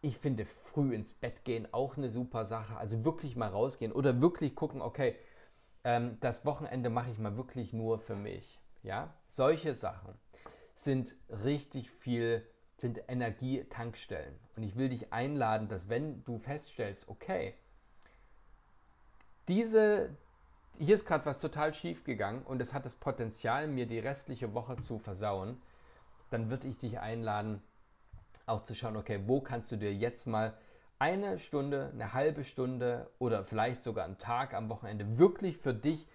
Ich 0.00 0.18
finde 0.18 0.44
früh 0.44 0.94
ins 0.94 1.12
Bett 1.12 1.44
gehen 1.44 1.68
auch 1.72 1.96
eine 1.96 2.10
super 2.10 2.44
Sache. 2.44 2.76
Also 2.76 3.04
wirklich 3.04 3.36
mal 3.36 3.48
rausgehen 3.48 3.92
oder 3.92 4.20
wirklich 4.20 4.54
gucken, 4.54 4.82
okay, 4.82 5.16
ähm, 5.84 6.18
das 6.20 6.44
Wochenende 6.44 6.90
mache 6.90 7.10
ich 7.10 7.18
mal 7.18 7.36
wirklich 7.36 7.72
nur 7.72 7.98
für 7.98 8.16
mich. 8.16 8.60
Ja, 8.82 9.14
solche 9.28 9.74
Sachen 9.74 10.14
sind 10.82 11.16
richtig 11.28 11.90
viel, 11.90 12.46
sind 12.76 13.02
Energietankstellen. 13.08 14.34
Und 14.56 14.62
ich 14.62 14.76
will 14.76 14.88
dich 14.88 15.12
einladen, 15.12 15.68
dass 15.68 15.88
wenn 15.88 16.24
du 16.24 16.38
feststellst, 16.38 17.08
okay, 17.08 17.54
diese, 19.48 20.10
hier 20.78 20.94
ist 20.94 21.06
gerade 21.06 21.26
was 21.26 21.40
total 21.40 21.74
schief 21.74 22.04
gegangen 22.04 22.42
und 22.42 22.60
es 22.60 22.72
hat 22.72 22.84
das 22.84 22.94
Potenzial, 22.94 23.68
mir 23.68 23.86
die 23.86 23.98
restliche 23.98 24.54
Woche 24.54 24.76
zu 24.76 24.98
versauen, 24.98 25.60
dann 26.30 26.50
würde 26.50 26.68
ich 26.68 26.78
dich 26.78 26.98
einladen, 26.98 27.62
auch 28.46 28.62
zu 28.62 28.74
schauen, 28.74 28.96
okay, 28.96 29.20
wo 29.26 29.40
kannst 29.40 29.70
du 29.70 29.76
dir 29.76 29.94
jetzt 29.94 30.26
mal 30.26 30.56
eine 30.98 31.38
Stunde, 31.38 31.90
eine 31.92 32.12
halbe 32.12 32.44
Stunde 32.44 33.10
oder 33.18 33.44
vielleicht 33.44 33.82
sogar 33.84 34.04
einen 34.04 34.18
Tag 34.18 34.54
am 34.54 34.68
Wochenende 34.68 35.18
wirklich 35.18 35.58
für 35.58 35.74
dich 35.74 36.06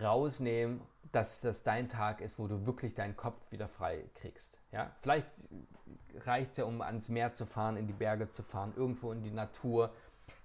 rausnehmen, 0.00 0.80
dass 1.12 1.40
das 1.40 1.62
dein 1.62 1.88
Tag 1.88 2.20
ist, 2.20 2.38
wo 2.38 2.46
du 2.46 2.66
wirklich 2.66 2.94
deinen 2.94 3.16
Kopf 3.16 3.50
wieder 3.50 3.68
frei 3.68 4.04
kriegst. 4.14 4.60
Ja? 4.72 4.90
Vielleicht 5.00 5.26
reicht 6.24 6.52
es 6.52 6.58
ja, 6.58 6.64
um 6.64 6.82
ans 6.82 7.08
Meer 7.08 7.34
zu 7.34 7.46
fahren, 7.46 7.76
in 7.76 7.86
die 7.86 7.92
Berge 7.92 8.28
zu 8.28 8.42
fahren, 8.42 8.72
irgendwo 8.76 9.12
in 9.12 9.22
die 9.22 9.30
Natur, 9.30 9.92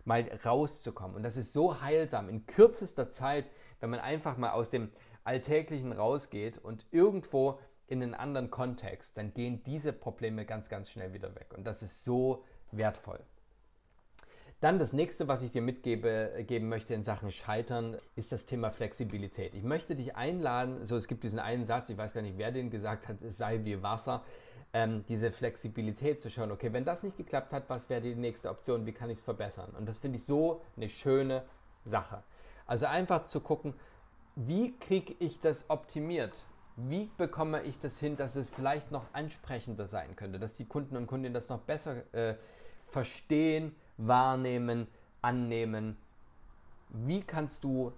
mal 0.06 0.30
rauszukommen. 0.46 1.16
Und 1.16 1.24
das 1.24 1.38
ist 1.38 1.54
so 1.54 1.82
heilsam 1.82 2.30
in 2.30 2.46
kürzester 2.46 3.12
Zeit, 3.12 3.46
wenn 3.80 3.90
man 3.90 4.00
einfach 4.00 4.38
mal 4.38 4.52
aus 4.52 4.70
dem 4.70 4.92
Alltäglichen 5.24 5.92
rausgeht 5.92 6.58
und 6.58 6.86
irgendwo 6.92 7.60
in 7.88 8.02
einen 8.02 8.14
anderen 8.14 8.50
Kontext, 8.50 9.18
dann 9.18 9.34
gehen 9.34 9.64
diese 9.64 9.94
Probleme 9.94 10.46
ganz, 10.46 10.70
ganz 10.70 10.90
schnell 10.90 11.14
wieder 11.14 11.36
weg. 11.36 11.54
Und 11.56 11.66
das 11.66 11.84
ist 11.84 12.04
so 12.04 12.44
wertvoll. 12.72 13.20
Dann 14.64 14.80
das 14.80 14.94
nächste, 14.94 15.28
was 15.28 15.42
ich 15.42 15.52
dir 15.52 15.62
mitgeben 15.62 16.70
möchte 16.70 16.94
in 16.94 17.04
Sachen 17.04 17.34
Scheitern, 17.34 17.98
ist 18.16 18.32
das 18.32 18.46
Thema 18.46 18.72
Flexibilität. 18.72 19.56
Ich 19.56 19.64
möchte 19.64 19.94
dich 19.94 20.16
einladen, 20.16 20.86
so 20.86 20.96
es 20.96 21.10
gibt 21.10 21.26
diesen 21.26 21.40
einen 21.40 21.66
Satz, 21.66 21.90
ich 21.90 21.98
weiß 21.98 22.14
gar 22.14 22.22
nicht, 22.22 22.38
wer 22.38 22.54
den 22.54 22.70
gesagt 22.70 23.10
hat, 23.10 23.22
es 23.24 23.38
sei 23.38 23.60
wie 23.66 23.84
Wasser 23.84 24.24
ähm, 24.72 25.04
diese 25.10 25.34
Flexibilität 25.34 26.22
zu 26.22 26.32
schauen, 26.32 26.50
okay, 26.50 26.72
wenn 26.72 26.86
das 26.86 27.04
nicht 27.04 27.18
geklappt 27.18 27.52
hat, 27.52 27.66
was 27.68 27.90
wäre 27.90 28.00
die 28.00 28.16
nächste 28.16 28.50
Option, 28.50 28.86
wie 28.86 28.94
kann 28.94 29.10
ich 29.10 29.18
es 29.18 29.24
verbessern? 29.26 29.70
Und 29.78 29.90
das 29.90 29.98
finde 29.98 30.16
ich 30.16 30.24
so 30.24 30.62
eine 30.78 30.88
schöne 30.88 31.44
Sache. 31.84 32.24
Also 32.66 32.86
einfach 32.86 33.26
zu 33.26 33.42
gucken, 33.42 33.74
wie 34.38 34.80
kriege 34.80 35.14
ich 35.20 35.42
das 35.42 35.70
optimiert? 35.70 36.32
Wie 36.78 37.10
bekomme 37.18 37.64
ich 37.64 37.80
das 37.80 38.00
hin, 38.00 38.16
dass 38.16 38.38
es 38.38 38.50
vielleicht 38.50 38.92
noch 38.92 39.04
ansprechender 39.12 39.90
sein 39.90 40.16
könnte, 40.16 40.40
dass 40.40 40.54
die 40.54 40.64
Kunden 40.64 40.96
und 40.96 41.08
Kundinnen 41.08 41.34
das 41.34 41.50
noch 41.50 41.60
besser 41.60 42.04
äh, 42.16 42.36
verstehen, 42.86 43.76
wahrnehmen, 43.98 44.88
annehmen? 45.22 45.98
Wie 46.90 47.22
kannst 47.22 47.64
du 47.64 47.94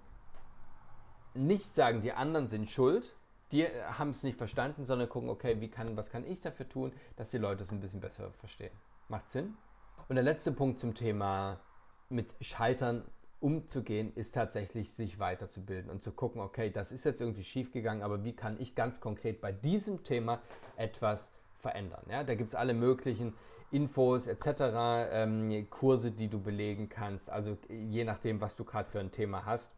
nicht 1.33 1.75
sagen, 1.75 2.01
die 2.01 2.13
anderen 2.13 2.47
sind 2.47 2.69
schuld, 2.69 3.15
die 3.51 3.63
äh, 3.63 3.83
haben 3.83 4.11
es 4.11 4.23
nicht 4.23 4.37
verstanden, 4.37 4.85
sondern 4.85 5.09
gucken, 5.09 5.29
okay, 5.29 5.59
wie 5.59 5.69
kann, 5.69 5.97
was 5.97 6.09
kann 6.09 6.25
ich 6.25 6.39
dafür 6.39 6.67
tun, 6.67 6.93
dass 7.15 7.31
die 7.31 7.37
Leute 7.37 7.63
es 7.63 7.71
ein 7.71 7.79
bisschen 7.79 7.99
besser 7.99 8.31
verstehen. 8.31 8.71
Macht 9.09 9.29
Sinn? 9.29 9.55
Und 10.07 10.15
der 10.15 10.23
letzte 10.23 10.51
Punkt 10.51 10.79
zum 10.79 10.93
Thema 10.93 11.59
mit 12.09 12.35
Scheitern 12.41 13.03
umzugehen, 13.39 14.13
ist 14.15 14.33
tatsächlich 14.33 14.93
sich 14.93 15.19
weiterzubilden 15.19 15.91
und 15.91 16.01
zu 16.01 16.11
gucken, 16.11 16.41
okay, 16.41 16.69
das 16.71 16.91
ist 16.91 17.03
jetzt 17.03 17.21
irgendwie 17.21 17.43
schief 17.43 17.71
gegangen, 17.71 18.01
aber 18.01 18.23
wie 18.23 18.33
kann 18.33 18.59
ich 18.59 18.75
ganz 18.75 18.99
konkret 18.99 19.41
bei 19.41 19.51
diesem 19.51 20.03
Thema 20.03 20.41
etwas 20.77 21.31
verändern? 21.59 22.05
Ja, 22.09 22.23
da 22.23 22.35
gibt 22.35 22.49
es 22.49 22.55
alle 22.55 22.73
möglichen 22.73 23.33
Infos 23.71 24.27
etc., 24.27 24.47
ähm, 25.11 25.69
Kurse, 25.69 26.11
die 26.11 26.27
du 26.27 26.39
belegen 26.39 26.89
kannst, 26.89 27.29
also 27.29 27.57
je 27.69 28.03
nachdem, 28.03 28.41
was 28.41 28.55
du 28.55 28.63
gerade 28.63 28.89
für 28.89 28.99
ein 28.99 29.11
Thema 29.11 29.45
hast. 29.45 29.71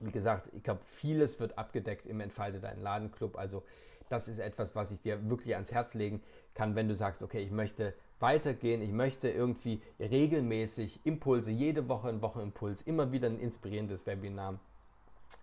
Wie 0.00 0.10
gesagt, 0.10 0.48
ich 0.52 0.62
glaube, 0.62 0.80
vieles 0.84 1.38
wird 1.38 1.58
abgedeckt 1.58 2.06
im 2.06 2.20
Entfalte 2.20 2.60
deinen 2.60 2.82
Ladenclub. 2.82 3.38
Also 3.38 3.62
das 4.08 4.28
ist 4.28 4.38
etwas, 4.38 4.74
was 4.74 4.92
ich 4.92 5.00
dir 5.00 5.28
wirklich 5.30 5.54
ans 5.54 5.72
Herz 5.72 5.94
legen 5.94 6.22
kann, 6.54 6.74
wenn 6.74 6.88
du 6.88 6.94
sagst, 6.94 7.22
okay, 7.22 7.40
ich 7.40 7.50
möchte 7.50 7.94
weitergehen, 8.20 8.82
ich 8.82 8.92
möchte 8.92 9.28
irgendwie 9.28 9.80
regelmäßig 9.98 11.00
Impulse, 11.04 11.50
jede 11.50 11.88
Woche 11.88 12.08
ein 12.08 12.22
Wochenimpuls, 12.22 12.82
immer 12.82 13.10
wieder 13.10 13.28
ein 13.28 13.40
inspirierendes 13.40 14.06
Webinar, 14.06 14.58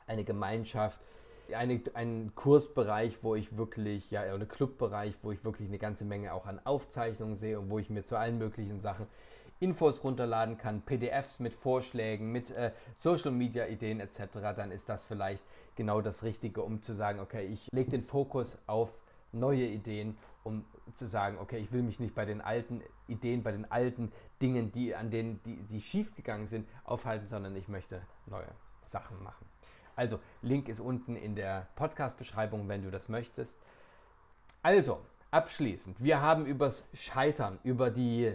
eine 0.08 0.24
Gemeinschaft, 0.24 1.00
eine, 1.56 1.82
einen 1.94 2.36
Kursbereich, 2.36 3.20
wo 3.22 3.36
ich 3.36 3.58
wirklich, 3.58 4.12
ja, 4.12 4.34
oder 4.34 4.46
Clubbereich, 4.46 5.16
wo 5.22 5.32
ich 5.32 5.44
wirklich 5.44 5.68
eine 5.68 5.80
ganze 5.80 6.06
Menge 6.06 6.34
auch 6.34 6.46
an 6.46 6.60
Aufzeichnungen 6.64 7.36
sehe 7.36 7.60
und 7.60 7.70
wo 7.70 7.80
ich 7.80 7.90
mir 7.90 8.04
zu 8.04 8.18
allen 8.18 8.38
möglichen 8.38 8.82
Sachen 8.82 9.08
Infos 9.60 10.04
runterladen 10.04 10.58
kann, 10.58 10.82
PDFs 10.82 11.40
mit 11.40 11.54
Vorschlägen, 11.54 12.32
mit 12.32 12.52
äh, 12.52 12.72
Social 12.96 13.32
Media 13.32 13.68
Ideen 13.68 14.00
etc., 14.00 14.28
dann 14.56 14.72
ist 14.72 14.88
das 14.88 15.04
vielleicht 15.04 15.44
genau 15.76 16.02
das 16.02 16.24
Richtige, 16.24 16.62
um 16.62 16.82
zu 16.82 16.94
sagen, 16.94 17.20
okay, 17.20 17.46
ich 17.46 17.68
lege 17.72 17.92
den 17.92 18.04
Fokus 18.04 18.58
auf 18.68 18.98
neue 19.32 19.66
Ideen, 19.66 20.18
um 20.44 20.66
zu 20.94 21.08
sagen, 21.08 21.38
okay, 21.40 21.58
ich 21.58 21.72
will 21.72 21.84
mich 21.84 22.00
nicht 22.00 22.16
bei 22.16 22.26
den 22.26 22.42
alten 22.42 22.82
Ideen, 23.08 23.44
bei 23.44 23.52
den 23.52 23.70
alten 23.70 24.12
Dingen, 24.42 24.72
die 24.72 24.96
an 24.96 25.12
denen 25.12 25.42
die, 25.44 25.58
die 25.64 25.82
schief 25.82 26.12
sind, 26.46 26.68
aufhalten, 26.86 27.28
sondern 27.28 27.56
ich 27.56 27.68
möchte 27.68 28.02
neue 28.28 28.48
Sachen 28.86 29.22
machen. 29.24 29.49
Also, 30.00 30.22
Link 30.42 30.70
ist 30.70 30.80
unten 30.80 31.18
in 31.18 31.36
der 31.36 31.68
Podcast-Beschreibung, 31.76 32.70
wenn 32.70 32.84
du 32.84 32.90
das 32.90 33.10
möchtest. 33.10 33.58
Also, 34.62 35.02
abschließend, 35.30 36.02
wir 36.02 36.22
haben 36.22 36.46
übers 36.46 36.88
Scheitern, 36.94 37.60
über 37.66 37.92
die 37.92 38.34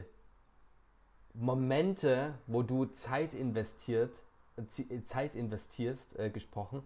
Momente, 1.32 2.34
wo 2.46 2.62
du 2.62 2.84
Zeit 2.84 3.32
investiert, 3.32 4.20
Zeit 5.04 5.34
investierst, 5.34 6.18
äh, 6.18 6.28
gesprochen 6.28 6.82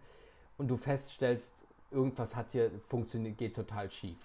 und 0.58 0.68
du 0.68 0.76
feststellst, 0.76 1.66
irgendwas 1.90 2.36
hat 2.36 2.52
hier 2.52 2.70
funktioniert, 2.86 3.36
geht 3.36 3.56
total 3.56 3.90
schief. 3.90 4.18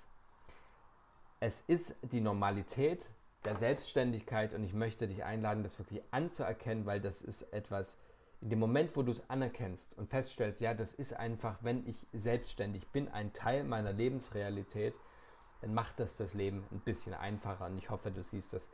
Es 1.40 1.62
ist 1.62 1.96
die 2.04 2.22
Normalität 2.22 3.10
der 3.44 3.56
Selbstständigkeit 3.56 4.54
und 4.54 4.64
ich 4.64 4.76
möchte 4.76 5.08
dich 5.08 5.24
einladen, 5.24 5.64
das 5.64 5.80
wirklich 5.80 6.04
anzuerkennen, 6.12 6.86
weil 6.86 7.02
das 7.02 7.24
ist 7.24 7.42
etwas, 7.54 7.98
in 8.44 8.50
dem 8.50 8.60
Moment, 8.60 8.96
wo 8.96 9.02
du 9.02 9.12
es 9.12 9.28
anerkennst 9.30 9.98
und 9.98 10.10
feststellst, 10.10 10.62
ja, 10.62 10.74
das 10.74 10.94
ist 10.94 11.14
einfach, 11.14 11.58
wenn 11.62 11.88
ich 11.88 12.06
selbstständig 12.14 12.88
bin, 12.90 13.08
ein 13.08 13.34
Teil 13.34 13.64
meiner 13.64 13.94
Lebensrealität, 13.94 14.94
dann 15.62 15.74
macht 15.74 16.00
das 16.00 16.18
das 16.18 16.34
Leben 16.34 16.66
ein 16.72 16.82
bisschen 16.82 17.14
einfacher 17.14 17.66
und 17.66 17.78
ich 17.78 17.90
hoffe, 17.90 18.12
du 18.12 18.22
siehst 18.22 18.54
das 18.54 18.70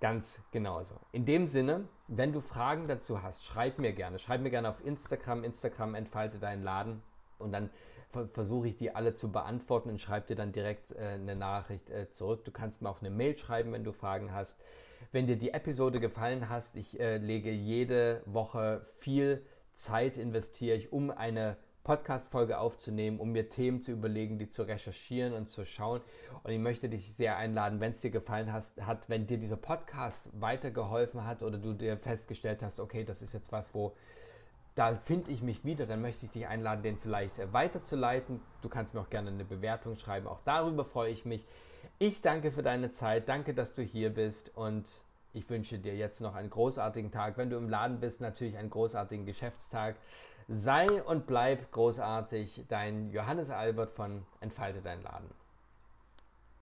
Ganz 0.00 0.40
genauso. 0.50 0.94
In 1.12 1.26
dem 1.26 1.46
Sinne, 1.46 1.86
wenn 2.08 2.32
du 2.32 2.40
Fragen 2.40 2.88
dazu 2.88 3.22
hast, 3.22 3.44
schreib 3.44 3.78
mir 3.78 3.92
gerne. 3.92 4.18
Schreib 4.18 4.40
mir 4.40 4.48
gerne 4.48 4.70
auf 4.70 4.82
Instagram. 4.84 5.44
Instagram 5.44 5.94
entfalte 5.94 6.38
deinen 6.38 6.62
Laden 6.62 7.02
und 7.38 7.52
dann 7.52 7.68
versuche 8.32 8.68
ich 8.68 8.76
die 8.76 8.94
alle 8.94 9.14
zu 9.14 9.30
beantworten 9.32 9.90
und 9.90 10.00
schreibe 10.00 10.26
dir 10.26 10.36
dann 10.36 10.52
direkt 10.52 10.92
äh, 10.92 11.14
eine 11.14 11.36
Nachricht 11.36 11.90
äh, 11.90 12.10
zurück. 12.10 12.44
Du 12.44 12.50
kannst 12.50 12.82
mir 12.82 12.90
auch 12.90 13.00
eine 13.00 13.10
Mail 13.10 13.36
schreiben, 13.38 13.72
wenn 13.72 13.84
du 13.84 13.92
Fragen 13.92 14.32
hast. 14.32 14.58
Wenn 15.12 15.26
dir 15.26 15.36
die 15.36 15.50
Episode 15.50 16.00
gefallen 16.00 16.48
hat, 16.48 16.64
ich 16.74 17.00
äh, 17.00 17.16
lege 17.18 17.50
jede 17.50 18.22
Woche 18.26 18.82
viel 18.84 19.42
Zeit 19.74 20.18
investiere 20.18 20.76
ich, 20.76 20.92
um 20.92 21.10
eine 21.10 21.56
Podcast-Folge 21.84 22.58
aufzunehmen, 22.58 23.18
um 23.18 23.32
mir 23.32 23.48
Themen 23.48 23.80
zu 23.80 23.92
überlegen, 23.92 24.38
die 24.38 24.48
zu 24.48 24.62
recherchieren 24.62 25.32
und 25.32 25.48
zu 25.48 25.64
schauen. 25.64 26.02
Und 26.42 26.50
ich 26.50 26.58
möchte 26.58 26.88
dich 26.88 27.14
sehr 27.14 27.36
einladen, 27.36 27.80
wenn 27.80 27.92
es 27.92 28.02
dir 28.02 28.10
gefallen 28.10 28.52
hast, 28.52 28.80
hat, 28.86 29.08
wenn 29.08 29.26
dir 29.26 29.38
dieser 29.38 29.56
Podcast 29.56 30.24
weitergeholfen 30.32 31.24
hat 31.24 31.42
oder 31.42 31.56
du 31.56 31.72
dir 31.72 31.96
festgestellt 31.96 32.62
hast, 32.62 32.80
okay, 32.80 33.04
das 33.04 33.22
ist 33.22 33.32
jetzt 33.32 33.50
was, 33.50 33.72
wo 33.74 33.96
da 34.80 34.94
finde 34.94 35.30
ich 35.30 35.42
mich 35.42 35.62
wieder, 35.62 35.84
dann 35.84 36.00
möchte 36.00 36.24
ich 36.24 36.32
dich 36.32 36.46
einladen, 36.46 36.82
den 36.82 36.96
vielleicht 36.96 37.38
äh, 37.38 37.52
weiterzuleiten. 37.52 38.40
Du 38.62 38.70
kannst 38.70 38.94
mir 38.94 39.00
auch 39.02 39.10
gerne 39.10 39.28
eine 39.28 39.44
Bewertung 39.44 39.96
schreiben, 39.96 40.26
auch 40.26 40.40
darüber 40.40 40.86
freue 40.86 41.12
ich 41.12 41.26
mich. 41.26 41.44
Ich 41.98 42.22
danke 42.22 42.50
für 42.50 42.62
deine 42.62 42.90
Zeit, 42.90 43.28
danke, 43.28 43.52
dass 43.52 43.74
du 43.74 43.82
hier 43.82 44.08
bist 44.08 44.56
und 44.56 44.88
ich 45.34 45.50
wünsche 45.50 45.78
dir 45.78 45.94
jetzt 45.94 46.22
noch 46.22 46.34
einen 46.34 46.48
großartigen 46.48 47.10
Tag. 47.10 47.36
Wenn 47.36 47.50
du 47.50 47.58
im 47.58 47.68
Laden 47.68 48.00
bist, 48.00 48.22
natürlich 48.22 48.56
einen 48.56 48.70
großartigen 48.70 49.26
Geschäftstag. 49.26 49.96
Sei 50.48 50.86
und 51.02 51.26
bleib 51.26 51.70
großartig, 51.72 52.64
dein 52.68 53.10
Johannes 53.10 53.50
Albert 53.50 53.92
von 53.92 54.24
Entfalte 54.40 54.80
dein 54.80 55.02
Laden. 55.02 55.28